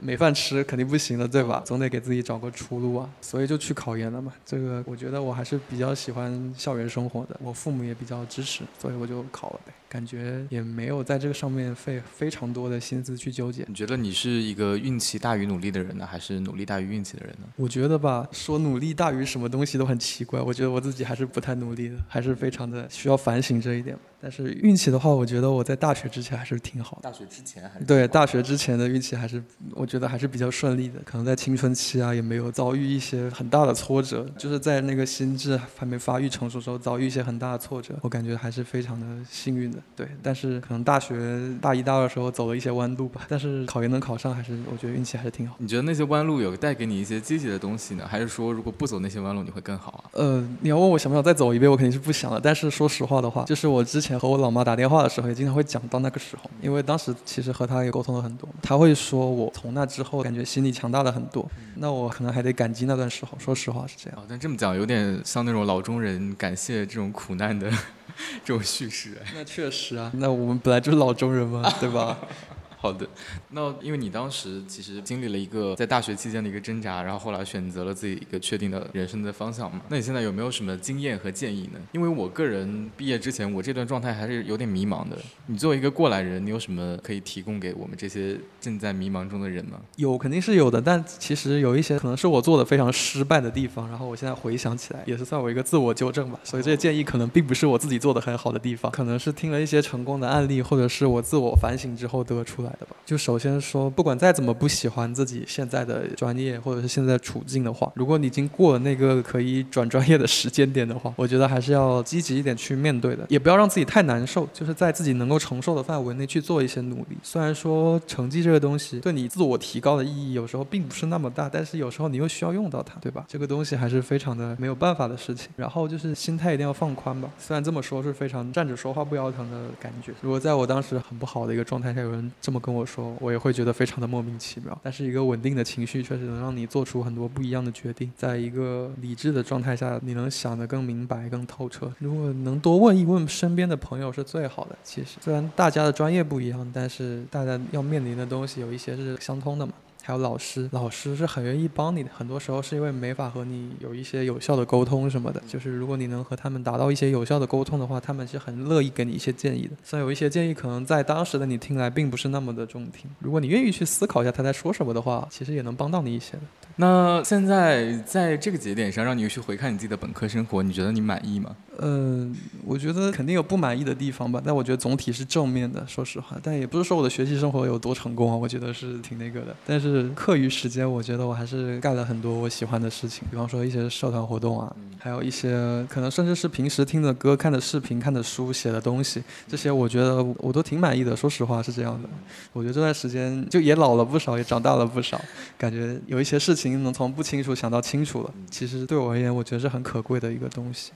[0.00, 1.62] 没饭吃肯定不行了，对吧？
[1.64, 4.32] 总得给自己找个出路啊，所以就去考研了嘛。
[4.44, 9.72] 这个我觉得我还是比较喜欢校园生活的，我父母也比较支持，所以我就考了呗。
[9.92, 13.62] 感觉也没有在这个上面费非常多的心思去纠结。
[13.68, 17.46] 你觉得你是一个运气大于努力的人呢，还是努力大于运气的人呢？
[17.56, 20.40] 我觉得吧，说努力大于什么东西都很奇怪。
[20.40, 23.94] 我觉得我自己还是不太努力的，还是非常的需要反省这一点。
[24.22, 27.00] 但是运气的话，我觉得我在大学之前还是挺好。
[27.02, 31.00] 大学之前还是对大学之前的运气还是，我觉得还是比较顺利的。
[31.04, 39.78] 可能在青春期啊，也没有遭遇一些很大的挫折，就是在那个心智还没发育成熟时候遭遇一些很大的挫折，我感觉还是非常的幸运的。
[39.96, 43.22] 对，但是可能大学大一大二的时候走了一些弯路吧。
[43.28, 45.56] 但是考研能考上，还是我觉得运气还是挺好。
[45.58, 50.04] 你觉得那些弯路有带给你一些积极的东西呢，还是说如果不走那些弯路你会更好啊？
[50.12, 52.40] 呃，你要问我想不想再走一遍，我肯定是不想了。
[52.40, 61.48] 但是说实话的话，就是我之前和我老妈打电话的时候，也经常会讲到那个时候，因为当时其实和她也沟通了很多，她会说我从那之后感觉心里强大了很多。
[61.76, 63.36] 那我可能还得感激那段时候。
[63.38, 64.24] 说实话是这样。
[64.28, 67.70] 但这么讲有点像那种老中人感谢这种苦难的。
[68.44, 72.18] 这种叙事，那确实啊，那我们本来就是老中人嘛，对吧？
[72.82, 73.06] 好的，
[73.50, 79.80] 那因为你当时其实经历了一个在大学期间的一个挣扎，然后后来选择了自己一个确定的人生的方向嘛。
[79.88, 81.78] 那你现在有没有什么经验和建议呢？
[81.92, 85.16] 因为我个人毕业之前，我这段状态还是有点迷茫的。
[85.46, 89.78] 你作为一个过来人，你有什么可以提供给我们这些正在迷茫中的人吗？
[89.94, 90.80] 有，肯定是有的。
[90.80, 96.40] 但其实有一些可能是我做的非常失败的地方，然后我现在回想起来，也是算我一个自我纠正吧。
[96.42, 102.71] 所以这些建议可能并不是我自己做的很好的地方，可能是听了一些成功的案例，或者是我自我反省之后得出来。
[103.04, 117.16] 就首先说，不管再怎么不喜欢自己现在的专业或者是现在处境的话，如果你已经过了那个可以转专业的时间点的话，我觉得还是要积极一点去面对的，也不要让自己太难受，就是在自己能够承受的范围内去做一些努力。
[117.22, 123.24] 虽然说成绩这个东西对你自我提高的意义有时候并不是那么大，但是有时候你又需要用到它，对吧？
[123.28, 125.50] 这个东西还是非常的没有办法的事情。
[125.56, 130.12] 然后就是心态一定要放宽吧，虽然这么说是非常站着说话不腰疼的感觉。
[130.20, 134.78] 如果在我当时很不好的一个状态下，有人这么跟我说，我也会觉得非常的莫名其妙。
[134.82, 141.92] 但是一个稳定的情绪确实能让你做出很多不一样的决定，在一个理智的状态下，你能想得更明白、更透彻。
[141.98, 144.78] 如果能多问一问身边的朋友是最好的。
[144.84, 149.72] 其实虽然大家的专业不一样，但是大家要面临的东西有一些是相通的嘛。
[150.02, 152.10] 还有老师，老师是很愿意帮你的。
[152.12, 159.70] 很多时候是因为没法和你有一些有效的沟通什么的，就是如果你能和他们达到一些有效的沟通的话，他们是很乐意给你一些建议的。
[159.84, 166.42] 虽然有一些建议可能在当时的你听来并不是那么的中听，如果你愿意去思考一下他在说什么的话，其实也能帮到你一些的。
[166.76, 171.54] 那现在在这个节点上，让你去回看你自己的本科生活，你觉得你满意吗？
[171.78, 172.34] 嗯，
[172.64, 176.38] 我觉得肯定有不满意的地方吧，但我觉得总体是正面的，说实话。
[176.42, 179.54] 但也不是说我的学习生活有多成功啊，我觉得是挺那个的。
[179.66, 191.16] 但是课余时间，我觉得我还是干了很多我喜欢的事情，比方说一些社团活动啊，还有一些可能甚至是平时听的歌、看的视频、看的书、写的东西，这些我觉得我都挺满意的。
[191.16, 192.08] 说实话是这样的，
[192.52, 195.20] 我觉得这段时间就也老了不少，也长大了不少，
[195.58, 198.32] 感觉有一些事情能从不清楚想到清楚了。
[198.50, 200.92] 其实对我而言，我觉得是很可贵的一个东西。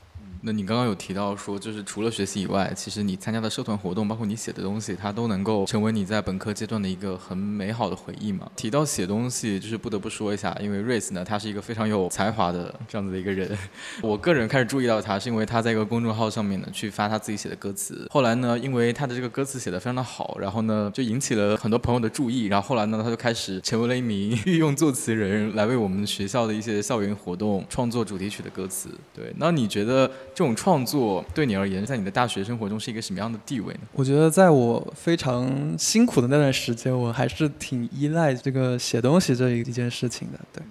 [0.46, 8.48] 那你刚刚有提到说，就是除了学习以外，其实你参加的社团活动，包括你写的东西，它都能够成为你在本科阶段的一个很美好的回忆嘛。
[8.54, 13.58] 提到写东西，就是不得不说一下，因为 Race 呢，他是一个非常有才华的这样子的一个人。
[14.00, 18.06] 我个人开始注意到他，是因为他在一个公众号上面呢，去发他自己写的歌词。
[18.08, 22.44] 后来呢，因为他的这个歌词写的非常的好，然后呢，就引起了很多朋友的注意。
[22.44, 28.88] 然后后来呢，他就开始成为了一名 御用作词人，来为我们学校的一些校园活动创作主题曲的歌词。
[29.12, 30.08] 对，那你觉得？
[30.36, 33.80] 这种创作对你而言，在你的大学生活中是一个什么样的地位呢？
[33.94, 40.38] 我觉得，在我非常辛苦的那段时间，我还是挺依赖这个写东西这一件事情的。
[40.52, 40.62] 对，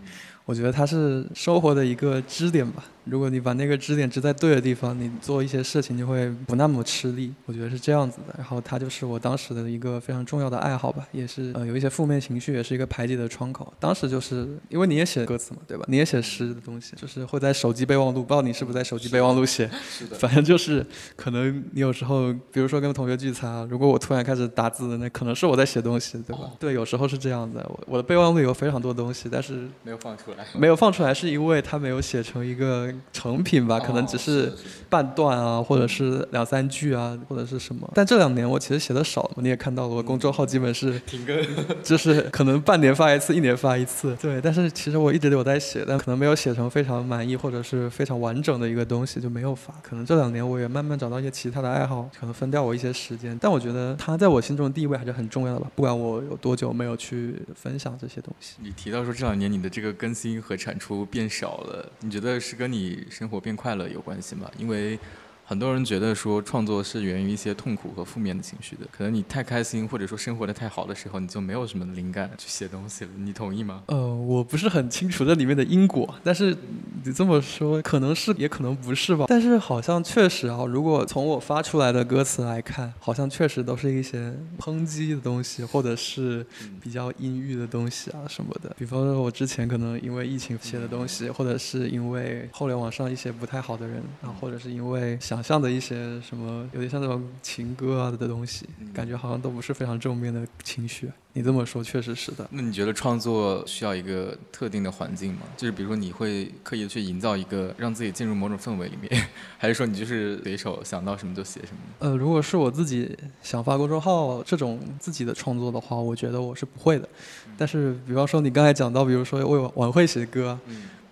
[0.45, 2.83] 我觉得它是生活的一个支点吧。
[3.05, 7.33] 如果你把那个支点支在对的地方，你做一些事情就会不那么吃力。
[7.45, 8.33] 我觉得是这样子的。
[8.37, 13.71] 然后它就是我当时的一个非常重要的爱好吧，也是呃有一些负面情绪，也是一个排解的窗口。
[13.79, 15.85] 当时就是因为你也写歌词嘛，对吧？
[15.87, 19.69] 你也写诗的东西，就是会在手机备忘录，不知道你是不是在手机备忘录写？
[19.87, 20.15] 是的。
[20.17, 26.51] 反正就是可能你有时候，比如说跟同学聚餐，如果我突然开始打字，那可能是我在写东西，对吧？
[26.59, 27.63] 对，有时候是这样的。
[27.69, 30.45] 我我的备忘录有非常多东西，但是没有放出来。
[30.57, 32.91] 没有放出来是因为它没有写成一个。
[33.13, 34.51] 成品吧，可能只是
[34.89, 37.89] 半段啊，或者是两三句啊，或者是什么。
[37.93, 41.37] 但这两年我其实写的少，你也看到了，我公众号基本是 停更，
[41.83, 44.15] 就是可能半年发一次，一年发一次。
[44.21, 49.73] 对，但是其实我一直都有在写，但可能没有写成非常满意或者是非常完整的一个东西，就没有发。
[49.81, 53.37] 可能这两年我也慢慢找到一些其他的爱好，可能分掉我一些时间。
[53.41, 58.55] 但我觉得它在我心中的地位还是很重要的吧，不管我有多久没有去分享这些东西。
[58.61, 64.49] 你提到说这两年你的这个更新和产出变少了，你觉得是跟你生活变快乐有关系吗？
[64.57, 64.99] 因为。
[65.47, 73.11] 很多人觉得说创作是源于一些痛苦和负面的情绪的，可能你太开心或者说生活的太好的时候，你就没有什么灵感去写东西了。
[73.15, 73.83] 你同意吗？
[73.85, 76.57] 呃，我不是很清楚这里面的因果，但是
[77.03, 79.25] 你这么说可能是也可能不是吧。
[79.27, 86.43] 但是好像确实啊，如果从我发出来的歌词来看，好像确实都是一些抨击的东西，或者是
[86.81, 88.75] 比较阴郁的东西啊什么的。
[88.79, 95.34] 比方说，我之前可能因为疫情写的东西，或者是因为互联网上一些不太好的人啊，或者是因为想。
[95.35, 101.11] 想象的一些什么，有点像那种情歌啊的东西，感觉好像都不是非常正面的情绪。
[101.33, 102.47] 你这么说，确实是的。
[102.51, 105.41] 那你觉得创作需要一个特定的环境吗？
[105.57, 109.27] 就是比如说，你会刻意的去营造一个让自己进入某种氛围里面，
[109.59, 111.79] 还是说你就是随手想到什么就写什么？
[111.99, 117.09] 呃，如果是我自己想发公众号这种自己的创作的话，我觉得我是不会的。
[117.57, 120.57] 但是，比方说你刚才讲到，比如说为晚会写歌，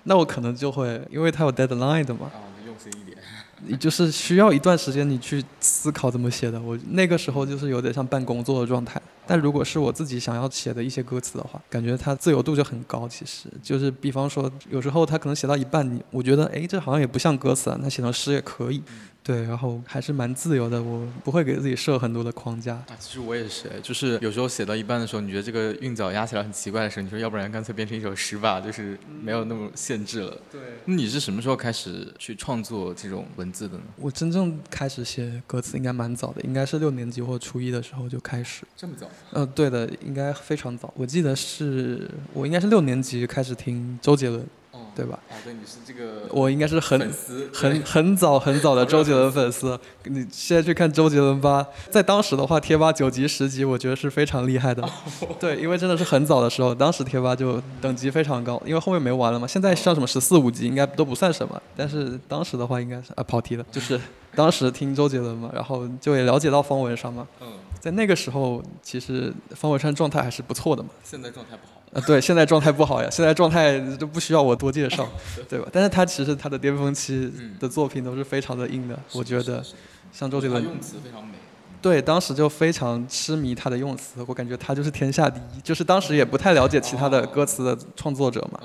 [0.04, 2.32] 那我可能就会，因为它有 deadline 的嘛。
[3.80, 6.62] 就是需要一段时间，你去思考怎么写的。
[6.62, 9.02] 我那个时候就是有点像办工作的状态。
[9.26, 13.08] 但如果是我自己想要写的一些歌词的话，感觉它自由度就很高。
[13.08, 18.84] 其实就是，比方说，有时候它可能写到一半，你我觉得，哎，这好像也不像歌词啊，那写成诗也可以。
[19.24, 22.74] 对，然后还是蛮自由的，我不会给自己设很多的框架。
[22.74, 30.38] 啊，其实我也是，就是有时候写到一半的时候，你觉得这个韵脚压起来很奇怪的时候，你说要不然干脆变成一首诗吧，就是没有那么限制了。
[30.52, 33.84] 对，那你是什么时候开始去创作这种文字的呢？
[33.96, 38.64] 我真正开始写歌词应该蛮早的，应该是六年级或初一的时候就开始。
[38.76, 39.10] 这么早？
[39.32, 40.94] 呃，对的，应该非常早。
[40.98, 44.46] 我记得是我应该是六年级开始听周杰伦。
[44.96, 45.20] 对吧？
[45.30, 47.12] 啊，对，你是这个，我应该是很，
[47.54, 49.80] 很很早很早的周杰伦粉丝。
[50.06, 54.88] 你现在去看周杰伦吧，在当时的话，贴吧九级十级，我觉得是非常厉害的。
[55.40, 59.48] 对，因为真的是很早的时候，当时贴吧就等级非常高，因为后面没玩了嘛。
[59.48, 64.00] 现在像什么十四五级应该都不算什么，但是当时的话应该是啊跑题了，就是
[64.36, 67.28] 当时听周杰伦嘛，然后就也了解到方文山嘛。
[67.42, 67.48] 嗯，
[67.80, 70.90] 在那个时候，其实方文山状态还是不错的嘛。
[71.04, 71.83] 现在状态不好。
[71.94, 75.08] 呃，对，现在状态不好呀，现在状态都不需要我多介绍，
[75.48, 75.68] 对吧？
[75.72, 79.64] 但是他其实他的巅峰期的作品都是非常的硬的，我觉得，
[80.12, 81.34] 像周杰伦，用词非常美。
[81.82, 85.62] 对，当时就非常痴迷他的用词，我感觉他就是天下第一。
[85.62, 88.60] 就是当时也不太了解其他的歌词的创作者嘛，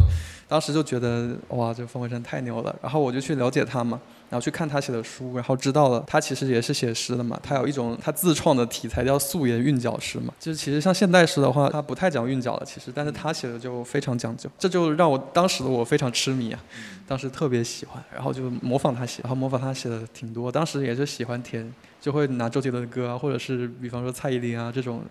[0.47, 4.01] 当时就觉得哇，这方文山太牛了，然后我就去了解他嘛。
[4.31, 7.39] 然后去看他写的书，然后知道了他其实也是写诗的嘛。
[7.43, 10.33] 他有一种他自创的题材叫素颜韵脚诗嘛。
[10.39, 14.51] 就是其实像现代诗的话，他不太讲韵脚了，其实，但是他写的就非常讲究。
[14.59, 16.63] 这就让我当时的我非常痴迷啊，
[17.07, 20.53] 当时特别喜欢，然后就模仿他写，然后模仿他写的挺多。
[20.53, 25.03] 当时也是喜欢填，就会拿周杰伦的歌啊，或者是比方说蔡依林啊这种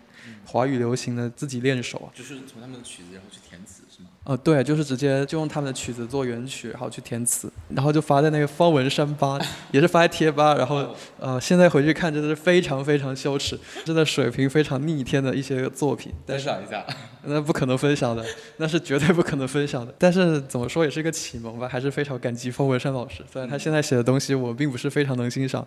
[0.45, 2.07] 华语流行的自己练手啊。
[2.13, 3.81] 就是从他们的曲子然后去填词。
[4.27, 9.39] 呃，对，就是直接就用他们的曲子做原曲，然后去填词，然后就发在那个方文山吧，
[9.71, 16.11] 也是发在贴吧，然后呃，现在回去看真的是非常非常羞耻，真的水平非常逆天的一些作品。
[16.25, 16.85] 分享一下？
[17.23, 18.25] 那不可能分享的，
[18.57, 19.95] 那是绝对不可能分享的。
[19.97, 25.65] 但是怎么说也是一个启蒙吧，还是非常感激方文山老师，虽然他现在写的东西我并不是非常能欣赏。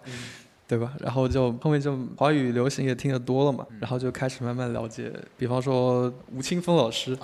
[0.71, 0.93] 对吧？
[1.01, 7.19] 然后就后面就华语流行也听得多了嘛，然后就开始慢慢了解，比方说吴青峰老师，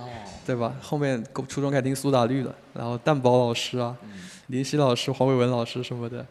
[0.44, 0.74] 对吧？
[0.82, 3.96] 后面初中开始听苏打绿了，然后蛋宝老师啊，
[4.48, 6.26] 林夕老师、黄伟文老师什么的。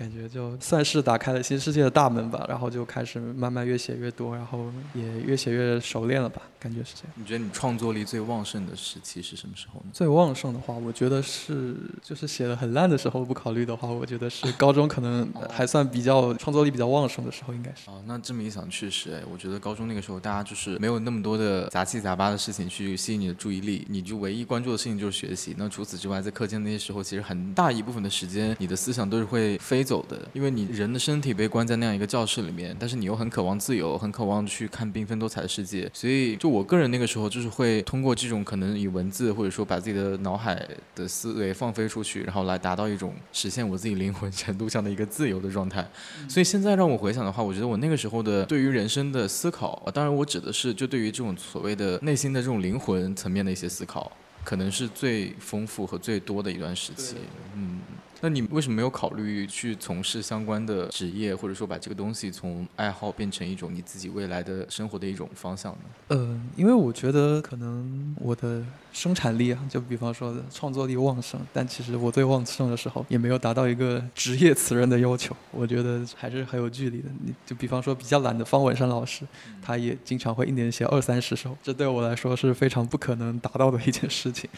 [0.00, 7.12] 感觉就算是打开了新世界的大门吧，然后就开始慢慢越写越多，然后也越写越熟练了吧，感觉是这样。
[7.16, 9.90] 你觉得你创作力最旺盛的时期是什么时候呢？
[9.92, 17.90] 最旺盛的话，我觉得是就是写的很烂的时候不考虑的话，我觉得是高中可能还算比较创作力比较旺盛的时候，应该是。
[17.90, 25.54] 哦，那这么一想确实，哎，我觉得高中那个时候大家就是没有那么多的杂七杂八的事情去吸引你的注意力，你就唯一关注的事情就是学习。
[25.58, 30.70] 那除此之外，在课间那些时候，其实很大一部分的时间，你的思想都是会飞走的，因为你。
[30.70, 35.90] 人的身体被关在那样一个教室里面，但是你又很渴望自由，很渴望去看缤纷多彩的世界。
[35.92, 45.86] 所以，就我个人那个时候，就是会通过这种可能以文字或者说把自己的脑海的思维放飞出去，然后来达到一种实现我自己灵魂程度上的一个自由的状态。
[46.28, 54.10] 所以现在让我回想的话，我觉得我那个时候的对于人生的思考，当然我指的是就对于这种所谓的内心的这种灵魂层面的一些思考，
[54.44, 57.16] 可能是最丰富和最多的一段时期。
[57.54, 57.80] 嗯。
[58.20, 65.78] 那你为什么没有考虑去从事相关的职业，或者说把这个东西从爱好变成一种你自己未来的生活的一种方向呢？
[66.08, 77.08] 呃，因为我觉得可能我的生产力啊，就比方说创作力旺盛，但其实我最旺盛的时候也没有达到一个职业词人的要求，我觉得还是很有距离的。
[77.24, 79.24] 你就比方说比较懒的方文山老师，
[79.62, 84.50] 他也经常会一年写二三十首，这对我来说是非常不可能达到的一件事情。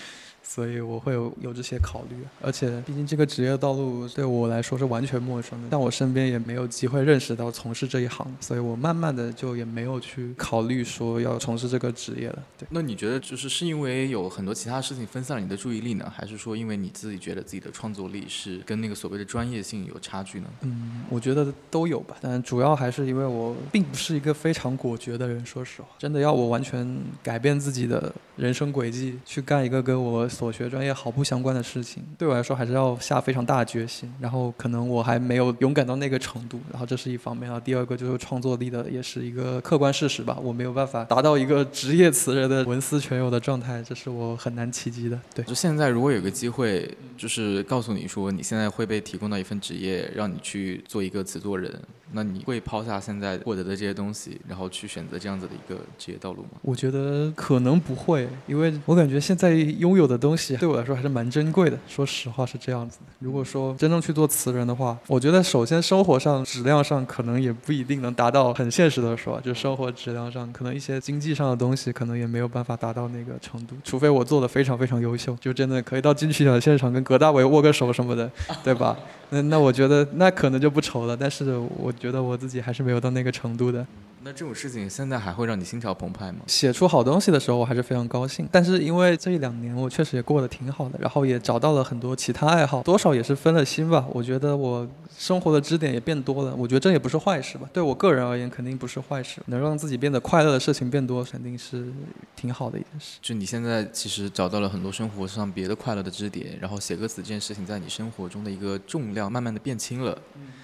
[0.43, 12.43] 所以我会有有这些考虑，而且毕竟这个职业道路对我来说是完全陌生的，但我身边也没有机会认识到从事这一行，所以我慢慢的就也没有去考虑说要从事这个职业了。
[12.59, 20.47] 对，那你觉得就是是因为有很多其他事情分散了你的注意力呢，还是说因为你自己觉得自己的创作力是跟那个所谓的专业性有差距呢？
[20.63, 30.29] 嗯，我觉得都有吧，但主要还是因为我并不是一个非常果决的人，说实话，真的要我完全改变自己的人生轨迹去干一个跟我。
[30.33, 34.13] 所学专业毫不相关的事情，对我来说还是要下非常大的决心。
[34.19, 36.59] 然后可能我还没有勇敢到那个程度。
[36.71, 37.45] 然后这是一方面。
[37.45, 40.39] 然后第二个就是创作力的，也是一个客观事实吧。
[40.43, 45.21] 我没有办法达到一个职业词人的文思泉涌的状态，这是我很难企及的。
[45.35, 51.71] 对，就现在如果有个机会，就是告诉你说你现在会被提供到一份职业，让你去做一个词作人，
[52.13, 56.51] 那你会抛下现在获得的这些东西，然后去选择这样子的一个职业道路吗？
[56.63, 61.79] 我觉得可能不会，因为我感觉现在拥有的东西对我来说还是蛮珍贵的。
[61.87, 63.07] 说实话是这样子的。
[63.19, 78.31] 如果说真正去做词人的话，我觉得首先生活上质量上可能也不一定能达到很现实的说，就生活质量上可能一些经济上的东西可能也没有办法达到那个程度，除非我做的非常非常优秀，就真的可以到金曲奖现场跟葛大为握个手什么的，
[78.65, 78.97] 对吧？
[79.31, 83.85] 那那我觉得那可能就不愁了，但是我觉得我自己还是没有到那个程度的。
[84.25, 86.41] 那这种事情现在还会让你心潮澎湃吗？
[86.47, 88.49] 写出好东西的时候，我还是非常高兴。
[88.53, 94.07] 但是因为这一两年我确实也过得挺好的，然后也找到了很多其他爱好，多少也是分了心吧。
[94.11, 97.69] 我觉得我生活的支点也变多了，我觉得这也不是坏事吧。
[97.73, 99.41] 对我个人而言，肯定不是坏事。
[99.47, 101.93] 能让自己变得快乐的事情变多，肯定是
[102.37, 103.19] 挺好的一件事。
[103.21, 110.17] 就你现在其实找到了很多生活上别的快乐的支点，然后写歌词这件事情在你生活中的一个重量慢慢的变轻了。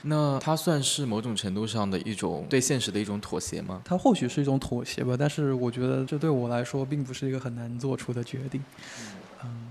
[0.02, 3.47] 那它算是某种程度上的一种对现实的一种妥协
[3.84, 3.96] 他？
[3.96, 8.62] 或许是一种妥协吧，但是我觉得这对我来说并不是一个很难做出的决定。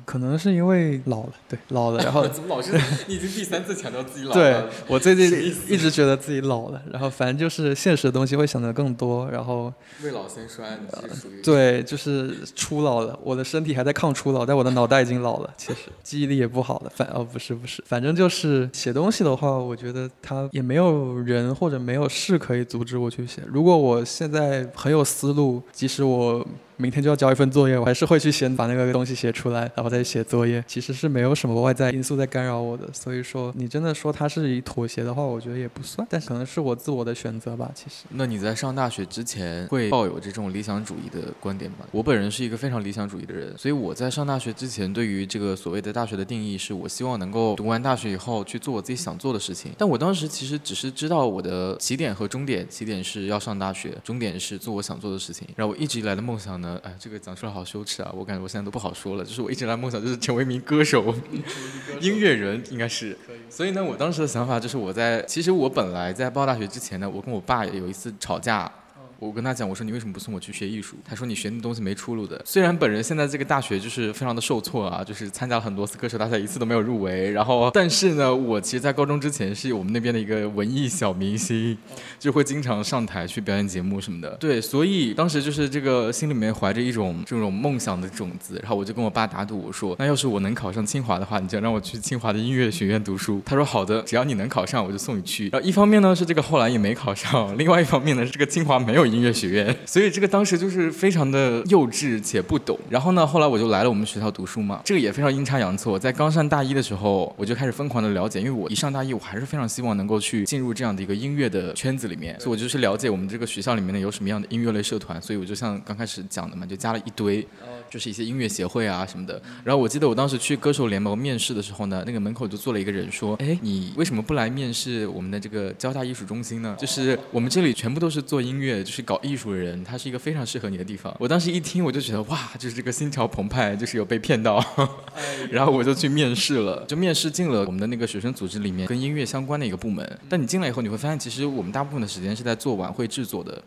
[0.08, 2.72] 可能是因为老了，对，老了，然后 怎么老是
[3.08, 4.62] 你已经第三次强调自己老了？
[4.62, 5.26] 对我最近
[5.68, 23.42] 一直觉得自己老了，然后反正就是现实的东西会想得更多，然后未老先衰，你是属于对，就是初老了，我的身体还在抗初老，但我的脑袋已经老了， 其实记忆力也不好了，反哦不是不是，反正就是写东西的话，我觉得它也没有人或者没有事可以阻止我去写。
[23.46, 26.48] 如果我现在很有思路，即使我。
[26.78, 30.64] 明天就要交一份作业，我还是会去先把那个东西写出来，然后再写作业。
[30.68, 37.72] 其实是没有什么外在因素在干扰我的，所以说你真的说它是以妥协的话，我觉得也不算，但可能是我自我的选择吧。
[37.74, 41.78] 其实，那你在上大学之前会抱有这种理想主义的观点吗？
[41.92, 49.72] 我本人是一个非常理想主义的人，所以我在上大学之前，对于这个所谓的大学的定义，是我希望能够读完大学以后去做我自己想做的事情。
[49.78, 55.48] 但我当时其实只是知道我的起点和终点，起点是要上大学，终点是做我想做的事情。
[55.56, 58.12] 然后我一直以来的梦想呢，哎，这个讲出来好羞耻啊！
[58.16, 59.24] 我感觉我现在都不好说了。
[59.24, 61.14] 就是我一直来梦想就是成为一名歌手，
[62.02, 63.18] 音乐人应该是。
[63.50, 68.72] 所以呢，我当时的想法就是我在，其实我本来在报大学之前呢，我跟我爸有一次吵架。
[69.20, 70.96] 我跟他讲，我说你为什么不送我去学艺术？
[71.04, 72.40] 他说你学那东西没出路的。
[72.46, 77.32] 虽然本人现在这个大学就是非常的受挫啊，就是参加了很多次歌手大赛，一次都没有入围。
[77.32, 81.76] 然后，但是呢，我其实，在高中之前是我们那边的一个文艺小明星，
[82.20, 84.30] 就会经常上台去表演节目什么的。
[84.36, 93.42] 对，所以当时就是这个心里面怀着一种这种梦想的种子，然后我就跟我爸打赌，我说那要是我能考上清华的话，你就让我去清华的音乐学院读书。
[93.44, 95.50] 他说好的，只要你能考上，我就送你去。
[95.50, 99.76] 然后一方面呢是这个后来也没考上，另外一方面呢是这个清华没有音乐学院。
[99.86, 105.98] 所以这个当时就是非常的幼稚且不懂，然后呢，后来我就来了我们学校读书嘛，这个也非常阴差阳错。
[105.98, 115.22] 在刚上大一的时候，我就开始疯狂的了解，因为我一上大一，我还是非常希望能够去进入这样的一个音乐的圈子里面，所以我就去了解我们这个学校里面呢有什么样的音乐类社团。
[115.22, 117.46] 所以我就像刚开始讲的嘛，就加了一堆，
[117.90, 119.42] 就是一些音乐协会啊什么的。
[119.64, 126.76] 然后我记得我当时去歌手联盟面试的时候呢，那个门口就坐了一个人说，哎，你为什么不来面试我们的这个交大艺术中心呢？
[126.80, 131.16] 就是我们这里全部都是做音乐，就是搞艺术的人，他是一个非常适合你的地方。
[131.20, 134.64] 我当时一听，我就觉得哇，就是这个心潮澎湃，就是有被骗到。
[135.52, 140.20] 然后我就去面试了，就面试进了我们的那个学生组织里面跟音乐相关的一个部门。
[140.30, 143.62] 但你进来以后，你会发现，其实我们大部分的时间是在做晚会制作的，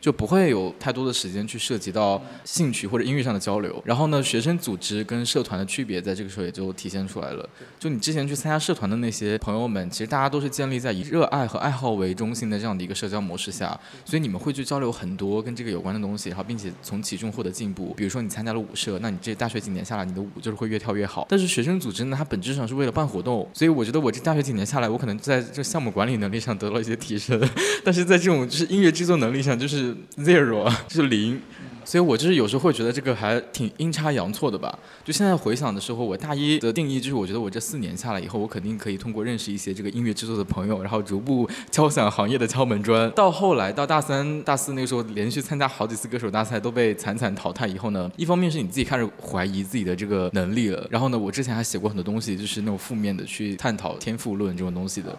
[0.00, 3.82] 就不会有太多的时间去涉及到兴趣或者音乐上的交流。
[3.84, 7.48] 然后呢，学生组织跟社团的区别在这个时候也就体现出来了。
[7.78, 17.92] 就你之前去参加社团的那些朋友们，其实大家都是建立在以热爱和爱好为中心的这样的一个社交模式下，所以你们会去交流很多跟这个有关的东西，然后并且从其中获得进步。
[17.94, 21.26] 比如说你参加了舞社，那你这大学几年下来，你的舞就是会越跳越好。
[21.28, 27.38] 但是学生组织呢，它本质上是为了办活动，所以我觉得我这大学几年下来，我可能在这项目管理能力上得到一些提升，
[27.84, 31.38] 但是在这种就是音乐制作能力上就是 zero，就是零。
[31.84, 34.78] 所以我就是有时候会觉得这个还挺阴差阳错的吧。
[35.04, 43.10] 就现在回想的时候，我大一的定义就是，我觉得我这四年下来以后，我肯定可以通过认识一些这个音乐制作的朋友，然后逐步敲响行业的敲门砖。
[43.12, 55.16] 到后来到大三、大四那个时候，连续参加好几次歌手大赛都被惨惨淘汰以后呢，一方面是你自己开始怀疑自己的这个能力了，然后呢，我之前还写过很多东西，就是那种负面的去探讨天赋论这种东西的。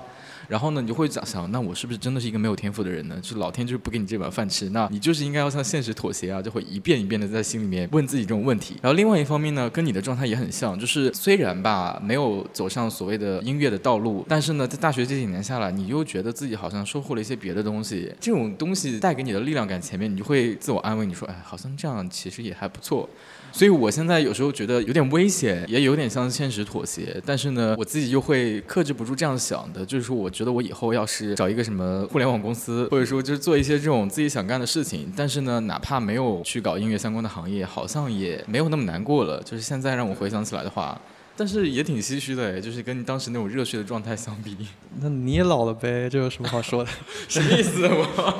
[0.53, 3.17] 然后呢，你就会想想，那我是不是真的是一个没有天赋的人呢？
[3.23, 6.39] 就是老天就是不给你这碗饭吃，那你就是应该要向现实妥协啊！
[6.39, 8.77] 就会一遍一遍的在心里面问自己这种问题。
[8.79, 18.13] 然后另外一方面呢，跟你的状态也很像，就是虽然吧没有走上所谓的音乐的道路，但是呢，在大学这几年下来，你又觉得自己好像收获了一些别的东西。
[18.19, 23.09] 这种东西带给你的力量感，前面你就会自我安慰，你说，哎，好像这样其实也还不错。
[23.53, 39.39] 所以我现在有时候觉得有点危险，也有点向现实妥协，但是呢，我自己又会克制不住这样想的，就是说我觉得我以后要是找一个什么互联网公司，或者说就是做一些这种自己想干的事情，但是呢，哪怕没有去搞音乐相关的行业，好像也没有那么难过了。
[39.43, 40.99] 就是现在让我回想起来的话，
[41.37, 44.57] 但是也挺唏嘘的，就是跟你当时那种热血的状态相比。
[44.99, 46.89] 那你也老了呗，这有什么好说的？
[47.29, 47.87] 什么意思？
[47.87, 48.39] 我。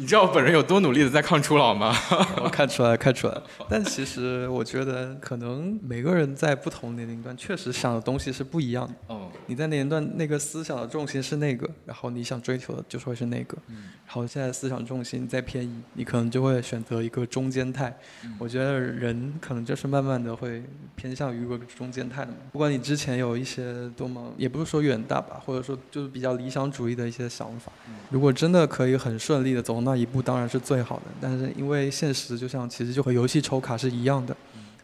[0.00, 1.94] 你知道我本人有多努力的在抗初老吗？
[2.42, 3.38] 我看出来，看出来。
[3.68, 8.94] 但其实我觉得，可能每个人在不同年龄段，确实想的东西是不一样的。
[9.08, 9.30] 哦。
[9.46, 13.58] 你在年龄段那个思想的重心是那个，然后你想追求的就是会是那个。
[13.68, 13.90] 嗯。
[14.06, 17.94] 然后现在思想重心在偏移，你可能就会选择一个中间态。
[18.24, 18.34] 嗯。
[18.38, 20.62] 我觉得人可能就是慢慢的会
[20.96, 22.38] 偏向于一个中间态的嘛。
[22.52, 27.70] 不管你之前有一些多么，也不是说远大吧，或者说就是比较理想主义的一些想法。
[27.86, 27.96] 嗯。
[28.08, 29.80] 如果真的可以很顺利的走。
[29.90, 34.36] 那一步当然是最好的，但是因为现实就像其实就和游戏抽卡是一样的。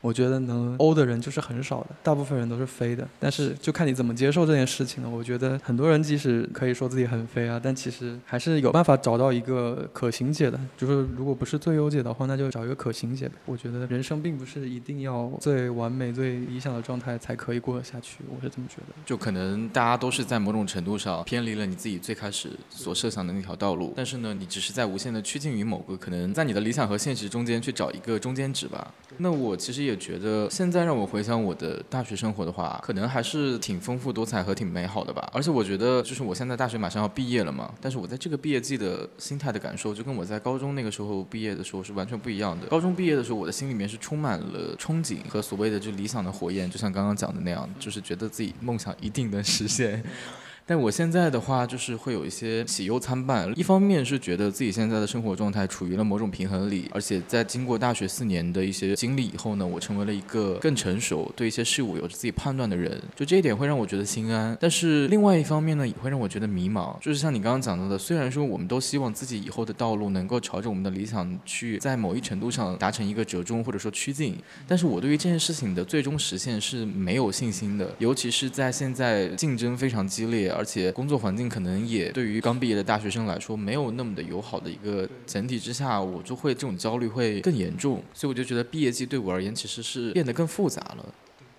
[0.07, 3.07] 我觉得能欧的人就是很少的，大部分人都是飞的。
[3.19, 5.11] 但是就看你怎么接受这件事情了。
[5.11, 10.61] 我觉得很多人即使可以说自己很飞啊，但其实还是有办法找到一个可行解的。
[10.77, 13.35] 就是如果不是最优解的话，那就找一个可行解呗。
[13.47, 18.19] 我觉得人生并不是一定要最完美、最理想的状态才可以过得下去。
[18.29, 18.95] 我是这么觉得。
[19.05, 28.95] 就可能大家都是在某种程度上偏离了你自己最开始所设想的那条道路，但是呢，你只是在无限的趋近于某个可能在你的理想和现实中间去找一个中间值吧。
[29.17, 29.96] 那我其实也。
[29.97, 35.29] 觉得现在让我回想我的大学生活的话，可能还是挺丰富多彩和挺美好的吧。
[35.33, 42.67] 而且我觉得，就是我现在大学马上要毕业了嘛，但是我在这个毕业季的心态的感受，就跟我在高中那个时候毕业的时候是完全不一样的。
[42.67, 50.03] 高中毕业的时候，我的心里面是充满了憧憬和所谓的就理想的火焰，就像刚刚讲的那样，就是觉得自己梦想一定能实现。
[50.69, 53.53] 但我现在的话，就是会有一些喜忧参半。
[53.57, 63.01] 一方面是觉得自己现在的生活状态处于了某种平衡里，而且在经过大学四年的一些经历以后呢，我成为了一个更成熟、对一些事物有着自己判断的人。
[63.15, 64.59] 就这一点会让我觉得心安。
[64.61, 66.99] 但是另外一方面呢，也会让我觉得迷茫。
[67.01, 74.35] 就是像你刚刚讲到的，虽然说我们都希望自己以后的道路能够朝着我们的理想去，在某一程度上达成一个折中或者说趋近，
[74.67, 77.89] 但是我对于这件事情的最终实现是没有信心的。
[78.01, 80.56] 尤其是在现在竞争非常激烈。
[80.57, 91.15] 而且工作环境可能也对于刚毕业的大学生来说没有那么的友好的一个前提之下，我就会这种焦虑会更严重，所以我就觉得毕业季对我而言其实是变得更复杂了。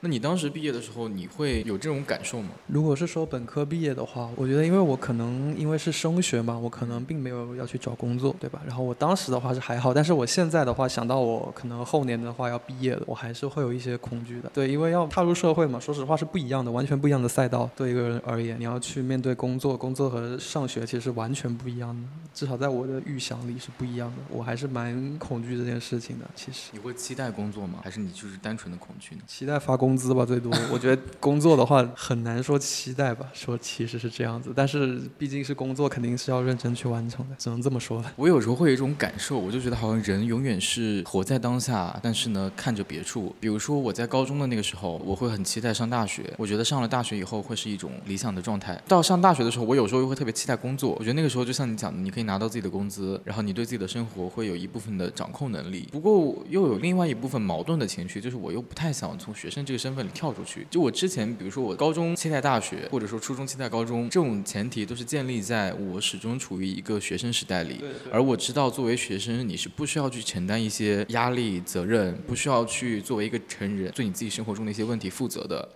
[0.08, 2.52] 那你当时毕业的时候，你会有这种感受吗？
[2.68, 8.62] 如果是说本科毕业的话，我觉得因为我可能因为是升学嘛，我可能并没有要去找工作，对吧？
[8.66, 14.50] 然后我当时的话是还好，但是我现在的话想到我可能后年的话要毕业了，我还是会有一些恐惧的。
[14.54, 17.70] 对，因为要踏入社会嘛，说实话是不一样的，完全不一样的赛道。
[17.76, 24.16] 对一个人而言，你要去面对工作，工作和上学其实完全不一样的，至少在我的预想里是不一样的。
[24.30, 26.26] 我还是蛮恐惧这件事情的。
[26.34, 27.80] 其实你会期待工作吗？
[27.84, 29.22] 还是你就是单纯的恐惧呢？
[29.28, 30.52] 期待发工资吧，最多。
[30.72, 38.12] 我觉得工作的话很难说期待吧，说其实是这样子，但是毕竟是工作，肯定是要认真去完成的，只能这么说了。
[38.16, 43.36] 我有时候会有一种感受，我就觉得好像人永远是活在当下，但是呢看着别处。
[43.40, 48.80] 比如说我在高中的那个时候，我会很期待上大学，我觉得上了大学以后会是一种理想的状态。
[48.88, 55.88] 到上大学的时候，我有时候又会特别期待工作，我觉得那个时候就像你讲的，你可以拿到自己的工资，然后你对自己的生活会有一部分的掌控能力。
[55.92, 60.66] 不过又有另外一部分矛盾的情绪，就是我又不太想从学生这个身份里跳出去。
[60.72, 61.28] 就我之前。
[61.38, 67.80] 比如说我高中期待大学，或者说初中期待高中，这种前提都是建立在我始终处于一个学生时代里，
[68.12, 75.70] 而我知道作为学生你是不需要去承担一些压力责任，不需要去作为一个成人对你自己生活中的一些问题负责的。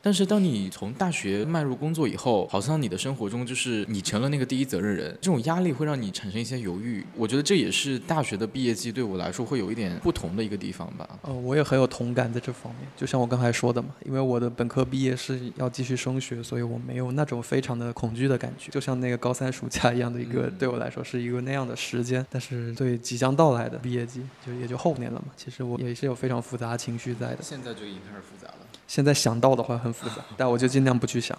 [0.00, 7.04] 但是当你从大学迈入工作以后，好像你的生活中就是你成了那个第一责任人，这种压力会让你产生一些犹豫。
[7.16, 11.08] 我觉得这也是大学的毕业季对我来说会有一点不同的一个地方吧。
[11.22, 12.88] 呃，我也很有同感在这方面。
[12.96, 22.24] 就像我刚才说的嘛，因为我的本科毕业是要继续升学，所以我没有那种非常的恐惧的感觉，就像那个高三暑假一样的一个，对我来说是一个那样的时间。
[22.30, 27.38] 但是对即将到来的毕业季，就也就后年了嘛，其实我也是有非常复杂情绪在的。
[27.42, 28.67] 现在就已经开始复杂了。
[28.88, 31.38] 现在想到的话很复杂， 但我就尽量不去想。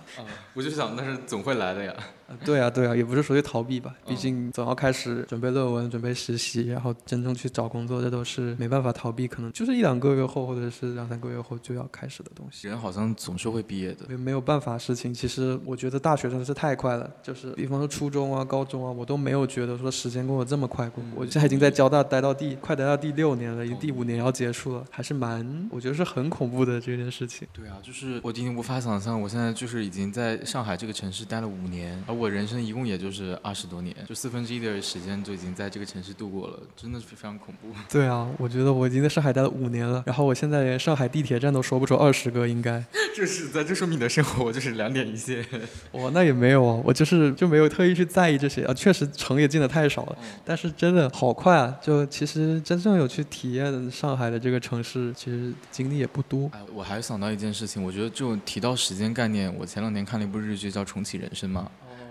[0.54, 1.94] 我就想，但是总会来的呀。
[2.46, 12.68] 对啊，对啊，也不是属于逃避吧，毕竟总要开始准备论文、准备实习，然后真正去找工作，这都是没办法逃避，可能就是一两个月后，或者是两三个月后就要开始的东西。
[12.68, 15.12] 人好像总是会毕业的，没有办法事情。
[15.12, 21.04] 其实我觉得大学真的是太快了，就是比方说初中啊、高中啊，我都没有觉得说时间过得这么快过。
[21.16, 27.39] 我现在已经在交大待到第快待到第六年了，已经第五年要结束了，还是蛮，我觉得是很恐怖的这件事情。
[27.40, 27.48] 情。
[27.54, 37.70] 对啊，就是我已经无法想象，我现在就是已经在上海这个城市待了五年，而我人生一共也就是二十多年，就四分之一的时间就已经在这个城市度过了，真的是非常恐怖。
[37.90, 42.84] 对啊，我觉得我已经在上海待了五年了，然后我现在连上海地铁站都说不出二十个，应该。
[43.16, 45.46] 这是在，这说明你的生活就是两点一线。
[45.94, 56.50] 哇，那也没有啊，我就是就没有特意去在意这些啊，确实城也进的太少了，但是真的好快啊，就其实真正有去体验上海的这个城市，其实经历也不多。
[56.54, 61.70] 哎，我还想到一件事情，我觉得就提到时间概念，我前两天看了一部日剧叫《重启人生》嘛。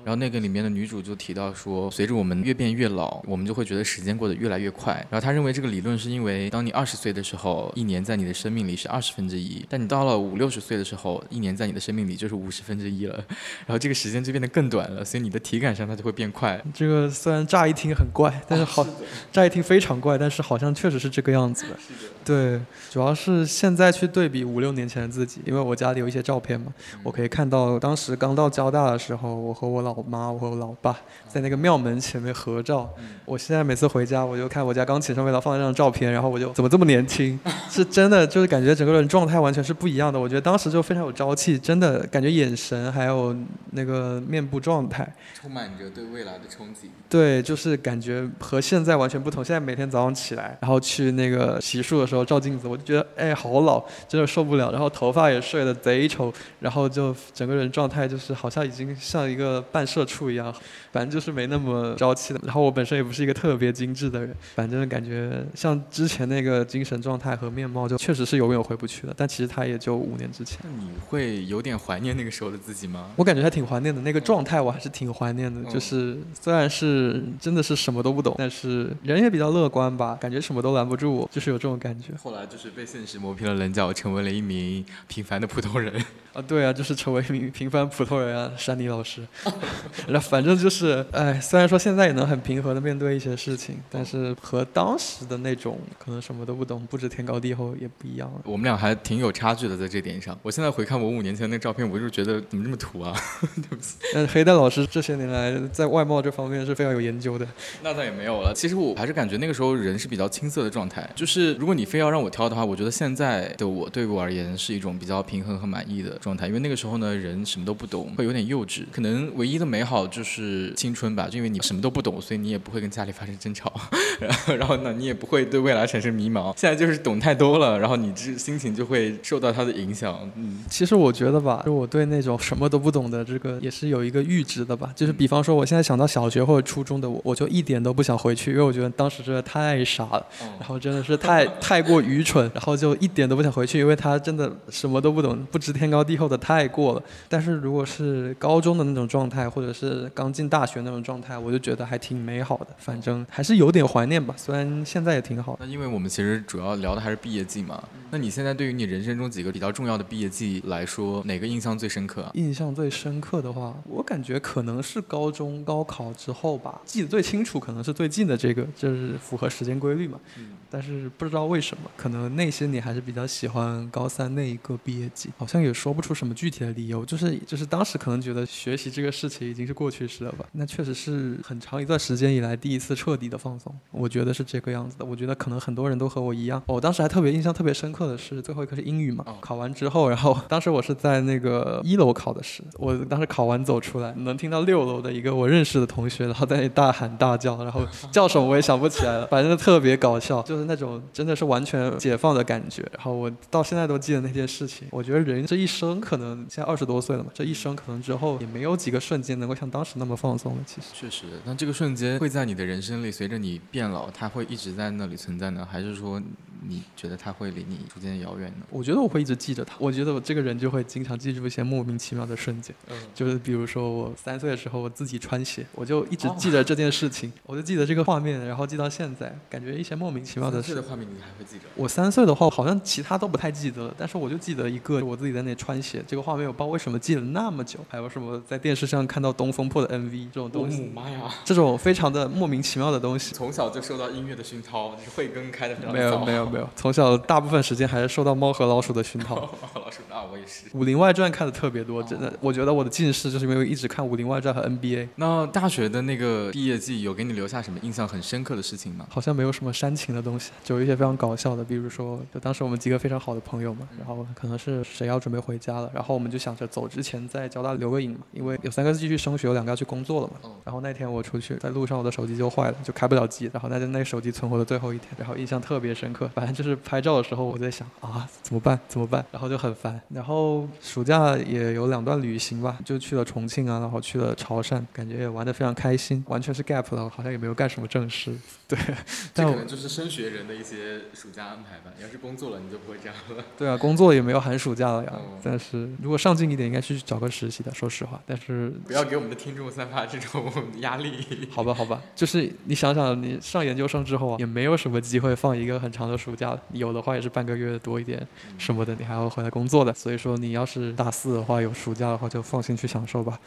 [0.09, 4.95] 然后那个里面的女主就提到说，随着我们越变越老，我们就会觉得时间过得越来越快。
[5.11, 13.17] 然后她认为这个理论是因为，当你二十岁的时候，一年在你的生命里是二十分之一；但你到了五六十岁的时候，一年在你的生命里就是五十分之一了。
[13.67, 16.59] 然后这个时间就变得更短了，所以你的体感上它就会变快。
[16.73, 18.87] 这个虽然乍一听很怪，但是好，
[19.31, 21.77] 乍一听非常怪，但是好像确实是这个样子的。
[22.25, 22.59] 对，
[22.91, 32.89] 主要是现在去对比五六年前的自己，因为我家里有一些照片嘛，我可以看到当时刚到交大的时候，我和我老妈，我和我老爸在那个庙门前面合照。
[33.25, 37.39] 我现在每次回家，我就看我家钢琴上面放了这张照片，然后我就怎么这么年轻？
[37.71, 40.19] 是真的，就是感觉整个人状态完全是不一样的。
[40.19, 43.37] 我觉得当时就非常有朝气，真的感觉眼神还有
[43.73, 46.89] 那个面部状态，充满着对未来的憧憬。
[47.09, 49.45] 对，就是感觉和现在完全不同。
[49.45, 54.71] 现在每天早上起来，然后去那个洗漱的时候照镜子，我就觉得哎，好老，真的受不了。
[54.71, 60.53] 然后头发也睡得贼丑，然后就整个人状态就是好像已经像一个半社畜一样，
[60.91, 62.41] 反正就是没那么朝气的。
[62.43, 69.15] 然后我本身也不是一个特别精致的人，反正感觉像之前那个精神状态和面貌，就确实是永远回不去了。
[69.17, 70.59] 但其实他也就五年之前。
[70.81, 73.13] 你会有点怀念那个时候的自己吗？
[73.15, 75.71] 我感觉还挺怀念的，那个状态我还是挺怀念的。
[75.71, 82.13] 就是虽然是真的是什么都不懂，但是人也比较乐观吧，感觉什么都拦不住我，就是有这种感觉。
[82.21, 86.05] 后来就是被现实磨平了棱角，成为了一名平凡的普通人。
[86.35, 89.23] 啊，对啊，就是成为一名平凡普通人啊，山妮老师。
[90.09, 98.41] 那反正就是，哎，虽然说现在也能很平和的面对一些事情，但是和当时的那种可能什么都不懂、不知天高地厚也不一样了。
[98.45, 100.39] 我们俩还挺有差距的在这点上。
[100.43, 103.15] 我现在回看我五年前那照片，我就觉得怎么这么土啊？
[103.57, 103.97] 对不起。
[104.13, 107.47] 但是黑蛋老师这些年来在外貌这方面是非常有研究的。
[107.83, 108.53] 那倒也没有了。
[108.55, 111.09] 其实我还是感觉那个时候人是比较青涩的状态。
[111.15, 116.47] 就是如果你非要让我挑的话，我觉得现在的我对我而言是一种比较平衡和满意的状态。
[116.47, 118.85] 因为那个时候呢，人什么都不懂，会有点幼稚。
[118.93, 123.73] 可能唯一的美好就是青春吧，就因为你什么都不懂，所以你也不会跟家里发生争吵，
[124.59, 126.53] 然后呢，你也不会对未来产生迷茫。
[126.57, 130.19] 现在就是懂太多了，然后你这心情就会受到它的影响。
[130.37, 134.93] 嗯，其实我觉得吧，就我对那种什么都不懂的这个也是有一个阈值的吧。
[134.95, 140.27] 就是比方说，我现在想到小学或者初中的我，我就一点都不想回去，因为我觉得当时真的太傻了，
[140.59, 147.03] 然后真的是太太过愚蠢，然后就一点都不想回去，因为他真的什么都不懂，不知天高地厚的太过了。
[147.29, 152.69] 但是如果是高中的那种状态，或者是刚进大学那种状态，我就觉得还挺美好的。
[152.79, 155.57] 反正还是有点怀念吧，虽然现在也挺好。
[155.61, 157.83] 那因为我们其实主要聊的还是毕业季嘛。
[158.11, 162.31] 那你现在对于你人生中几个比较重要的毕业季来说，哪个印象最深刻啊？
[162.35, 170.19] 印象最深刻的话，我感觉可能是高中高考之后吧，记得最清楚可能是最近的这个，就是符合时间规律嘛。
[170.39, 170.53] 嗯。
[170.71, 180.47] 但是不知道为什么，可能内心你还是比较喜欢高三那一个毕业季，好像也说不出什么具体的理由，就是就是当时可能觉得学习这个事情已经是过去式了吧。
[180.53, 185.05] 那确实是很长一段时间以来第一次彻底的放松，我觉得是这个样子的。
[185.05, 197.83] 我觉得可能很多人都和我一样，我当时还特别印象特别深刻的是最后一科是英语嘛，考完之后，然后当时我是在那个一楼考的试，我当时考完走出来，能听到六楼的一个我认识的同学，然后在那里大喊大叫，然后
[198.13, 202.83] 叫什么我也想不起来了，反正特别搞笑，就是那种真的是完全解放的感觉。
[202.95, 204.87] 然后我到现在都记得那件事情。
[204.91, 210.63] 我觉得人这一生可能现在二十多岁了嘛，这一生可能之后也没有几个瞬间能够像当时那么放松了。
[210.67, 216.21] 其实确实，那这个瞬间会在你的人生里随着你变老，它会一直在那里存在呢，还是说？
[216.67, 218.67] 你觉得它会离你逐渐遥远呢？
[218.69, 219.77] 我觉得我会一直记着它。
[219.79, 222.75] 我觉得我这个人就会经常记住一些莫名其妙的瞬间。
[222.89, 230.75] 嗯，就是比如说我三岁的时候我自己穿鞋，我就一直记得这件事 情，我就记得这个画面，然后记到现在，感觉一些莫名其妙的事。
[230.75, 231.65] 的画面你还会记得？
[231.77, 237.79] 我三岁的话，好像其他都不太记得了，但是我就记得一个我自己在那穿鞋这个画面，我不知道为什么记了那么久。
[237.89, 240.91] 还有什么在电视上看到东风破的 MV 这种东西？
[240.95, 241.23] 妈呀！
[241.45, 243.35] 这种非常的莫名其妙的东西。
[243.35, 246.69] 从小就受到音乐的熏陶，慧根开的非常没有没有没有。
[246.77, 249.37] 从小大部分时间还是受到猫和老鼠的熏陶。
[249.75, 250.67] 老鼠那，我也是。
[250.73, 259.07] 《武林外传》看的特别多，真的，我觉得我的近视就是因为一直看《武林外传》和 NBA，那大学的那个毕业季有给你留下什么印象很深刻的事情吗？
[259.11, 270.51] 好像没有什么煽情的东西，就有一些非常搞笑的，比如说，就当时我们几个非常好的朋友嘛，然后可能是谁要准备回家了，然后我们就想着走之前在交大留个影嘛，因为有三个继续升学，有两个要去工作了嘛。
[270.65, 276.29] 然后那天我出去，在路上我的手机就坏了，就开不了机，然后那就那手机存活的最后一天，然后印象特别深刻。
[276.35, 278.79] 反正就是拍照的时候我在想啊，怎么办？
[278.87, 279.25] 怎么办？
[279.33, 279.99] 然后就很烦。
[280.11, 288.37] 然后暑假也有两段旅行吧，就去了重庆啊，然后去了潮汕，感觉也玩得非常开心，完全是 gap 了，好像也没有干什么正事。
[288.67, 288.95] 对，这
[289.33, 291.91] 但我可能就是升学人的一些暑假安排吧。
[291.97, 293.43] 你要是工作了，你就不会这样了。
[293.57, 295.13] 对啊，工作也没有寒暑假了呀。
[295.15, 297.73] 哦但是如果上进一点，应该去找个实习的。
[297.73, 301.11] 说实话，但是不要给我们的听众散发这种压力。
[301.51, 308.27] 好吧，好吧，就是你想想，你上研究生之后啊，也没有什么机会放一个很长的暑假，有的话也是半个月多一点
[308.57, 309.93] 什么的，你还要回来工作的。
[309.93, 313.39] 所以说，你要是大四的话，有暑假的话，就放心去享受吧。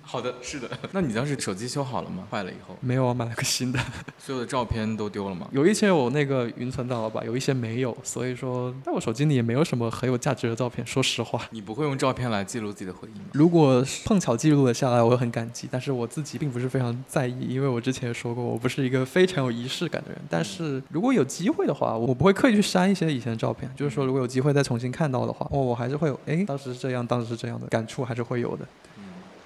[0.00, 0.70] 好的，是的。
[0.92, 2.26] 那你当时手机修好了吗？
[2.30, 3.78] 坏了以后，没有啊，买了个新的。
[4.16, 5.46] 所有的照片都丢了吗？
[5.52, 10.86] 有一些有那个云存档了吧，有一些没有，所以说在我手机里也没有什么很有价值的照片。
[10.86, 13.26] 说实话，你不会用照片来记录自己的回忆吗？
[13.34, 15.68] 如果碰巧记录了下来，我会很感激。
[15.70, 20.20] 但是我自己并不是非常在意，因为我之前也说过，我不是一个非常有仪式感的人。
[20.28, 23.70] 但是如果有机会的话，我不会刻意去删一些以前的照片。
[23.76, 28.66] 就是说，如果有机会再重新看到的话，哦，我还是会有，哎，当时是这样，当时是这样的感触，还是会有的。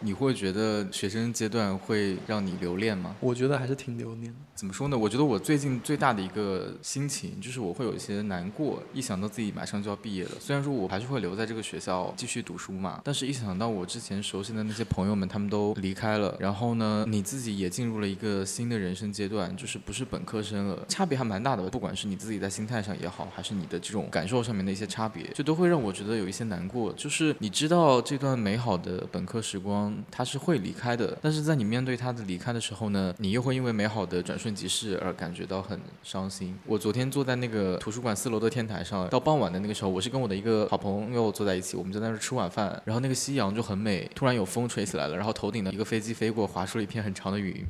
[0.01, 3.17] 你会觉得学生阶段会让你留恋吗？
[3.19, 4.39] 我觉得还是挺留恋的。
[4.57, 4.97] 怎么说呢？
[4.97, 10.31] 我觉得我最近最大的一个心情就是我会有一些难过，一想到自己马上就要毕业了。
[10.41, 21.69] 虽然说我还是会留在这个学校继续读书嘛，但是一想到我之前熟悉的那些朋友们他们都离开了，然后呢，你自己也进入了一个新的人生阶段，就是不是本科生了，差别还蛮大的。
[21.69, 26.91] 不管是你自己在心态上也好，还是你的这种感受上面的一些差别，就都会让我觉得有一些难过。
[26.95, 36.57] 就是你知道这段美好的本科时光它是会离开的，但是在你面对它的离开的时候呢，你又会因为美好的转瞬瞬即逝而感觉到很伤心。
[36.67, 47.67] 我昨天坐在那个图书馆四楼的天台上，到傍晚的那个时候，我是跟我的一个好朋友坐在一起，我们就在那儿吃晚饭，然后那个夕阳就很美，突然有风吹起来了，然后头顶的一个飞机飞过，划出了一片很长的云。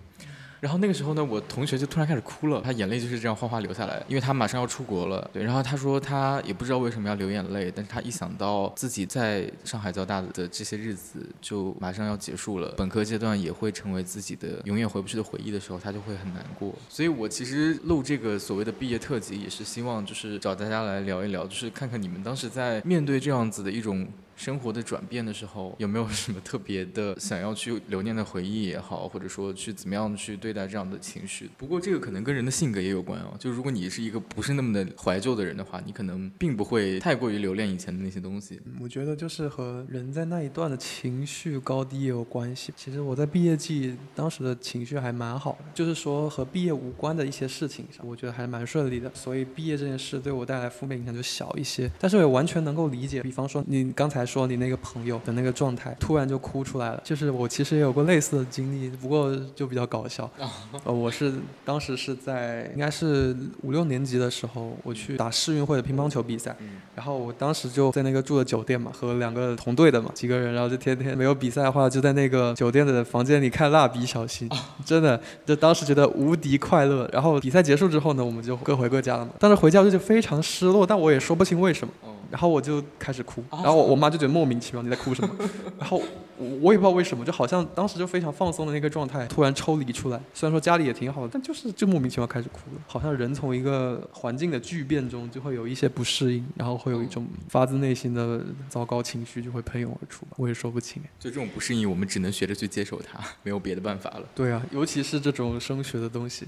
[0.67, 5.31] 然后那个时候呢，我同学就突然开始哭了，他眼泪就是这样哗哗流下来，因为他马上要出国了。
[5.33, 16.75] 对，然后他说他也不知道为什么要流眼泪，但是他一想到自己在上海交大的这些日子就马上要结束了，本科阶段也会成为自己的永远回不去的回忆的时候，他就会很难过。
[16.89, 24.05] 所以我其实录这个所谓的毕业特辑，也是希望就是找大家来聊一聊，就是看看你们当时在面对这样子的一种。
[24.37, 31.51] 生活的转变的时候，有没有什么特别的想要去留念的回忆也好，或者说去怎么样去对待这样的情绪？
[31.57, 33.34] 不过这个可能跟人的性格也有关哦。
[33.39, 38.61] 就如果你是一个不是那么的怀旧的人的话，你可能并不会太过于留恋以前的那些东西。
[38.78, 42.72] 我觉得就是和人在那一段的情绪高低也有关系。
[42.76, 49.11] 其实我在毕业季当时的情绪还蛮好的，就是说和毕业无关的一些事情上，我觉得还蛮顺利的。
[49.14, 51.91] 所以毕业这件事对我带来负面影响就小一些。
[51.99, 57.01] 但是我也完全能够理解，比方说你刚才说你那个朋友的那个状态，突然就哭出来了。
[57.05, 60.29] 就是我其实也有过类似的经历，不过就比较搞笑。
[60.85, 61.33] 呃，我是
[61.64, 66.57] 当时是在应该是五六年级的时候，我去打世运会的乒乓球比赛，
[66.95, 74.49] 然后我当时就在那个住的酒店嘛，和两个同队的嘛几个人，然后就天天没有比赛的话，就在那个酒店的房间里看蜡笔小新，
[74.85, 77.09] 真的，就当时觉得无敌快乐。
[77.12, 79.33] 然后比赛结束之后呢，我们就各回各家了嘛。
[79.39, 81.95] 当时回家就就非常失落，但我也说不清为什么。
[82.31, 85.35] 然后我就开始哭，然后我我妈就觉得莫名其妙你在哭什么，
[85.79, 86.03] 然后
[86.39, 90.20] 我我也不知道为什么，就好像当时就非常放松的那个状态突然抽离出来。
[90.35, 101.03] 虽然说家里也挺好的，但就是就莫名其妙开始哭了，好像人从一个环境的巨变中就会有一些不适应，然后会有一种发自内心的糟糕情绪就会喷涌而出吧，我也说不清。
[101.18, 104.22] 就这种不适应，我们只能学着去接受它，没有别的办法了。
[104.35, 106.47] 对啊，尤其是这种升学的东西。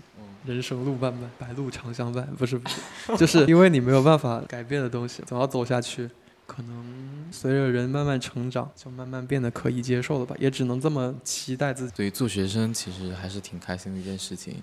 [0.48, 2.80] 人生路漫漫，白露常相伴，不是不是，
[3.18, 6.08] 就是因为你没有办法改变的东西，总要走下去。
[6.46, 11.92] 可能随着人慢慢成长，就慢慢变得可以接受了吧，也只能这么期待自己。
[11.94, 14.56] 所以做学生其实还是挺开心的一件事情。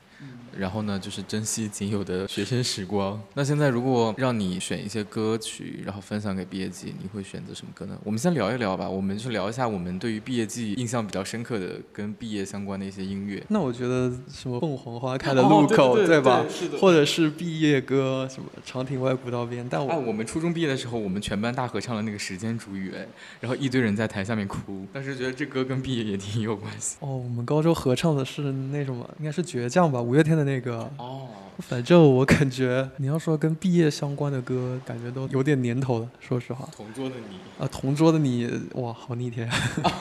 [0.58, 3.22] 然后呢，就是珍惜仅有的学生时光。
[3.36, 7.96] 那现在如果让你选一些歌曲，然后分享给毕业季，你会选择什么歌呢？
[8.04, 13.44] 我们先聊一聊吧，我们去聊一下我们对于毕业季印象比较深刻的跟毕业相关的一些音乐。
[13.50, 16.78] 那我觉得什么凤凰花开的路口，哦对对对吧对是的？
[16.80, 19.68] 或者是毕业歌，什么长亭外古道边。
[19.70, 23.06] 但我、哎，我们初中毕业的时候，我们全班大合合唱了那个时间煮雨，哎，
[23.42, 24.88] 然后一堆人在台下面哭。
[24.94, 26.96] 当时觉得这歌跟毕业也挺有关系。
[27.02, 30.90] 哦，我们高中合唱的是那什么，应该是倔强吧，五月天的那个。
[30.98, 31.28] 哦。
[31.60, 36.10] 反正我感觉，你要说跟毕业相关的歌，感觉都有点年头了。
[36.20, 36.68] 说实话。
[36.76, 37.38] 同桌的你。
[37.58, 39.50] 啊，同桌的你，哇，好逆天。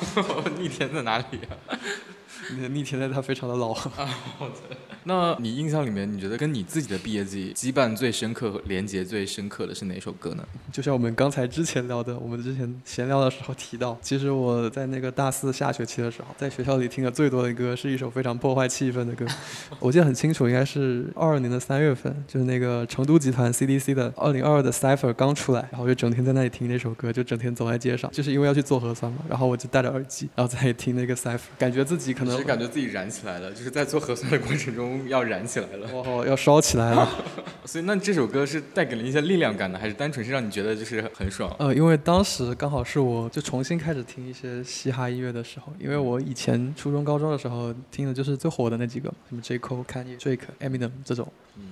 [0.59, 1.25] 逆天在哪里
[2.63, 2.69] 呀？
[2.71, 3.73] 逆天在他非常的老。
[3.75, 4.55] 好的。
[5.07, 10.43] 那 你印象里面，你觉得跟你自己的毕业季羁绊最深刻、和连接最深刻的是哪首歌呢？
[10.73, 19.27] 就像我们刚才之前聊的，我们之前闲聊的时候提到，其实我在那个大四下学期的时候，在学校里听的最多的歌是一首非常破坏气氛的歌。
[19.79, 35.89] 我记得很清楚，应该是二二年的三月份，就是那个成都集团 CDC 的二零二二的 Cipher 刚出来，然后我就整天在那里听那首歌，就整天走在街上，就是因为要去做核酸嘛，然后我就戴着耳机，然后在听那个 Cipher，感觉自己可能是感觉自己燃起来了，就是在做核酸的过程中要燃起来了。
[35.93, 37.09] 哇， 要烧起来了！
[37.65, 41.55] 所以那这首歌是带给了一些力量感的，还是单纯是让你觉得就是很爽？
[41.59, 51.27] 呃，因为当时刚好是我就重新开始听一些嘻哈音乐的时候，因为我以前初中、高中的时候听的就是最火的那几个，什么 J Cole、Kanye、Drake、Eminem 这种。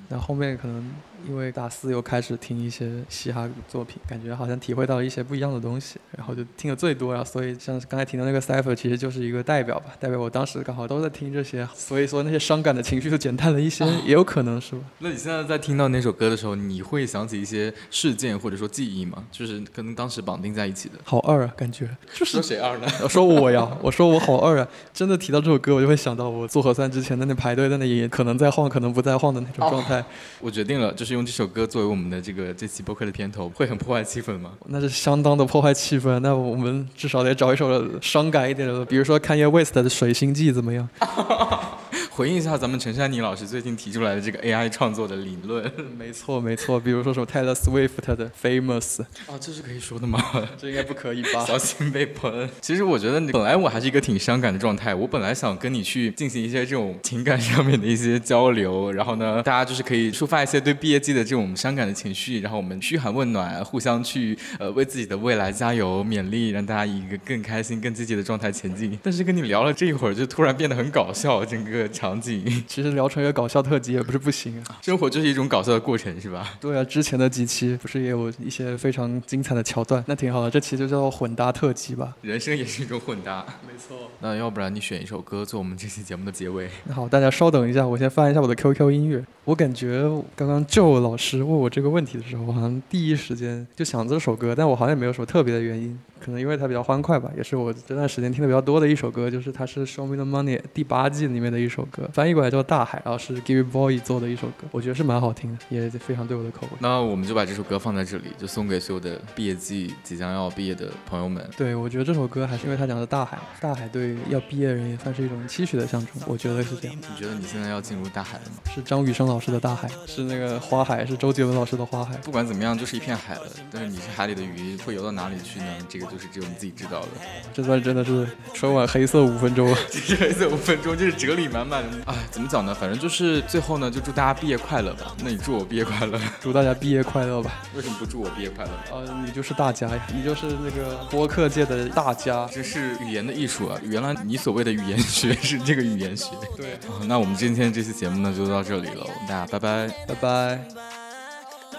[0.09, 0.93] 然后后面可能
[1.29, 7.13] 因为大四又开始听一些嘻哈作品，感觉好像体会到了一些不一样的东西，然后就听的最多。
[7.13, 14.83] 然后所以像刚才听到那个 Cipher，其实就是一个代表吧，代表我当时刚好都在听这些，所以说那些伤感的情绪就减淡了一些，也有可能是吧。
[14.99, 19.25] 那你现在在听到那首歌的时候，你会想起一些事件或者说记忆吗？
[19.31, 20.95] 就是跟当时绑定在一起的。
[21.05, 21.89] 好二啊，感觉。
[22.15, 22.87] 就是说谁二呢？
[23.03, 24.69] 我说我呀，我说我好二啊！
[24.93, 30.05] 真的提到这首歌，我就会想到我做核酸之前在那排队在那里，可能在晃，可能不在晃的那种状态。
[30.41, 34.53] 我决定了，就是用这首歌作为我们的这个这期播客的片头，会很破坏气氛吗？
[34.67, 36.02] 那是相当的破坏气氛。
[36.21, 40.89] 那我们至少得找一首伤感一点的，比如说看 a West 的《水星记》怎么样？
[42.11, 45.71] 回应一下咱们陈珊妮老师最近提出来的这个 AI 创作的理论。
[45.99, 49.03] 没错没错，比如说什么 Taylor Swift 的 Famous。
[49.03, 50.23] 啊，这是可以说的吗？
[50.57, 51.45] 这应该不可以吧？
[51.45, 52.49] 小心被喷。
[52.61, 68.99] 其实我觉得你本来我还是一个挺伤感的状态，我本来想跟你去进行一些这种情感上面的一些交流，然后呢，大家就是可以抒发一些对毕业季的这种伤感的情绪，然后我们嘘寒问暖，互相去呃为自己的未来加油勉励，让大家以一个更开心、更积极的状态前进。
[69.03, 71.82] 但是跟你聊了这一会儿，就突然变得很搞笑，整个。
[71.89, 76.55] 场景 其实聊成一个搞笑特辑也不是不行啊，生活就是一种搞笑的过程，是吧？
[76.61, 80.51] 对啊，之前的几期不是也有一些非常精彩的桥段，那挺好的。
[80.51, 82.17] 这期就叫做混搭特辑吧。
[82.23, 84.11] 人生也是一种混搭，没错。
[84.21, 86.69] 那要不然你选一首歌做我们这期节目的结尾？
[86.85, 89.25] 那好，大家稍等一下，我先翻一下我的 QQ 音乐。
[89.45, 90.03] 我感觉
[90.37, 95.99] 刚刚 Joe 老师问我这个问题的时候，好像第一时间就想这首歌，但我好像也没有什么特别的原因。
[96.23, 106.69] 可能因为它比较欢快吧，也是我这段时间听的比较多的一首歌，就是它是《Show Me the Money》第八季里面的一首歌，翻译过来叫《大海》，然后是 Gary Boy 做的一首歌，我觉得是蛮好听的，也非常对我的口味。
[106.79, 111.45] 那我们就把这首歌放在这里，就送给所有的毕业季即将要毕业的朋友们。
[111.57, 116.97] 对，我觉得这首歌还是因为它讲的大海，大海对要毕业的人也算是一种期许的象征，我觉得是这样。
[116.97, 118.73] 你觉得你现在要进入大海了吗？
[118.75, 122.17] 是张雨生老师的大海，是那个花海，是周杰伦老师的花海。
[122.19, 123.47] 不管怎么样，就是一片海了。
[123.71, 125.67] 但是你是海里的鱼，会游到哪里去呢？
[125.89, 127.09] 这个就是只有你自己知道的。
[127.55, 129.75] 这段真的是春晚黑色五分钟，
[130.07, 131.99] 这黑色五分钟就是哲理满满的。
[132.07, 132.75] 哎，怎么讲呢？
[132.75, 135.15] 反正就是最后呢，就祝大家毕业快乐吧。
[135.25, 137.63] 那你祝我毕业快乐，祝大家毕业快乐吧。
[137.75, 138.71] 为什么不祝我毕业快乐？
[138.97, 142.49] 啊，你就是大家呀，你就是那个播客界的大家。
[142.53, 143.81] 这是语言的艺术啊！
[143.83, 146.31] 原来你所谓的语言学 是这个语言学。
[146.57, 146.79] 对。
[147.07, 149.07] 那我们今天这期节目呢，就到这里了。
[149.29, 151.02] 大家拜拜，拜拜。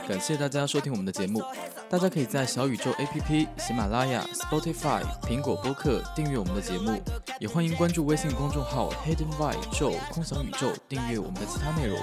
[0.08, 1.42] 感谢大家收听我们的节目。
[1.90, 7.02] 大家可以在小宇宙 APP、喜马拉雅、Spotify、苹果播客订阅我们的节目，
[7.40, 11.98] 也欢迎关注微信公众号 Hidden Vibe 宇宙空想宇宙，订阅我们的其他内容。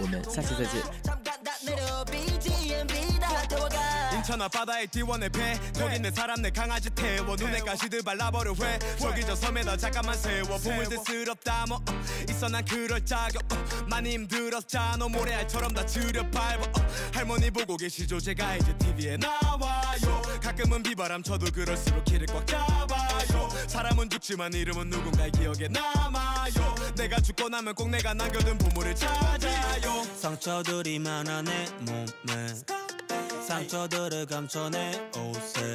[0.00, 0.82] 我们下期再见。
[4.28, 5.58] 인천 앞바다에 띄워내 배.
[5.72, 7.34] 저기 내 사람 내 강아지 태워.
[7.34, 8.78] 눈에 가시들 발라버려 회.
[8.98, 10.58] 저기 저 섬에다 잠깐만 세워.
[10.58, 11.78] 보물들스럽다 뭐.
[11.78, 13.42] 어, 있어 난 그럴 자격.
[13.50, 13.56] 어,
[13.88, 16.62] 많이 힘들었잖아 모래알처럼 다 지으려 밟아.
[16.62, 18.20] 어, 할머니 보고 계시죠?
[18.20, 20.22] 제가 이제 TV에 나와요
[20.58, 23.48] 가끔은 비바람 쳐도 그럴수록 길을 꽉 잡아요.
[23.68, 26.74] 사람은 죽지만 이름은 누군가의 기억에 남아요.
[26.96, 30.02] 내가 죽고 나면 꼭 내가 남겨둔 보물을 찾아요.
[30.16, 32.48] 상처들이 많아 내 몸에.
[33.46, 35.74] 상처들을 감춰 내 옷에.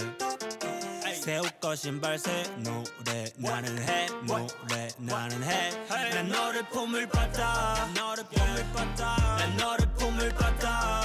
[1.23, 3.31] 새우 거 신발 새 노래.
[3.37, 4.89] 나는 해 노래.
[4.97, 7.89] 나는 해난 너를 품을 받아.
[7.95, 9.37] 너를 품을 받아.
[9.37, 11.02] 난 너를 품을 받아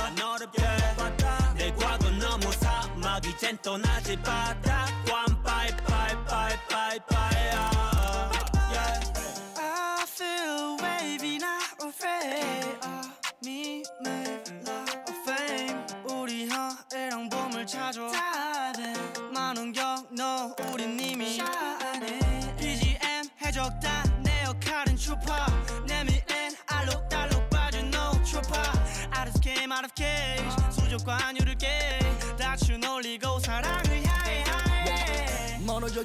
[3.40, 4.97] 然と同じパターン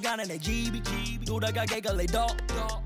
[0.04, 0.84] 멀어져가는 내 집이
[1.26, 2.28] 돌아가게 갈래 더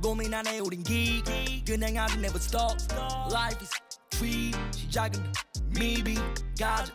[0.01, 1.23] 고민하네 우린 기
[1.65, 2.77] 그냥 아직 never stop.
[3.31, 3.71] Life is
[4.09, 5.33] tree 시작은
[5.75, 6.15] maybe
[6.59, 6.85] 가자.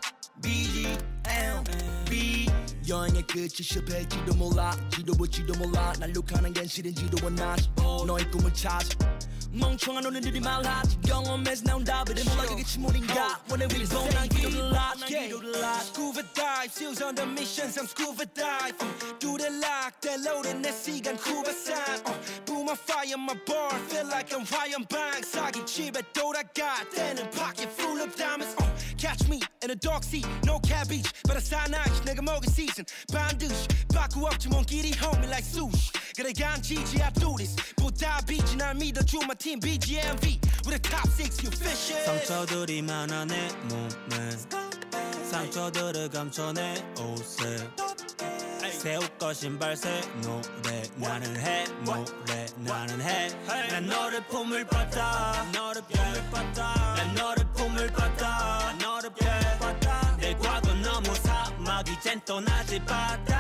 [0.41, 1.65] BGM
[2.09, 2.47] B.
[2.89, 4.73] 여행의 끝이 실패할지도 몰라.
[4.91, 5.93] 지도 볼지도 몰라.
[5.99, 7.71] 날룩하는 게 싫은지도 원하지
[8.07, 9.12] 너의 꿈을 찾아
[9.52, 15.32] 멍청한 오늘들이 말하지 경험에서 나온 답을 몰라 그게 침몰인가 When we go 난 기도를 하지
[15.90, 18.88] Scuba dive seals on the mission some scuba dive uh,
[19.20, 22.14] Do the lock the loaded 내 시간 쿠바산 uh,
[22.46, 27.72] Boom on fire my bar feel like I'm Ryan Banks 사기 집에 돌아가 때는 pocket
[27.72, 28.68] full of diamonds uh,
[29.02, 33.68] Catch me in a dark sea no cabbage but a 사나이 내가 먹은 season 반드시
[33.94, 38.76] 바꾸 없지 먼 길이 homie like sushi 그래 간지지 I do this 보다 비지 날
[38.76, 44.32] 믿어줘 my team BGMV We're the top six you fishing 상처들이 많아 내 몸에
[45.30, 47.58] 상처들을 감춰 내 옷에
[48.71, 50.01] 새우꺼 신발 새.
[50.23, 51.65] 노래 나는 해.
[51.85, 55.45] 노래 나는 해난 너를 품을 받아.
[55.53, 56.95] 너를 품을 받아.
[56.97, 58.75] 난 너를 품을 받아.
[58.81, 60.17] 너를 품을 받아.
[60.17, 63.32] 내 과거 너무 사막 이젠 떠나지 바닥과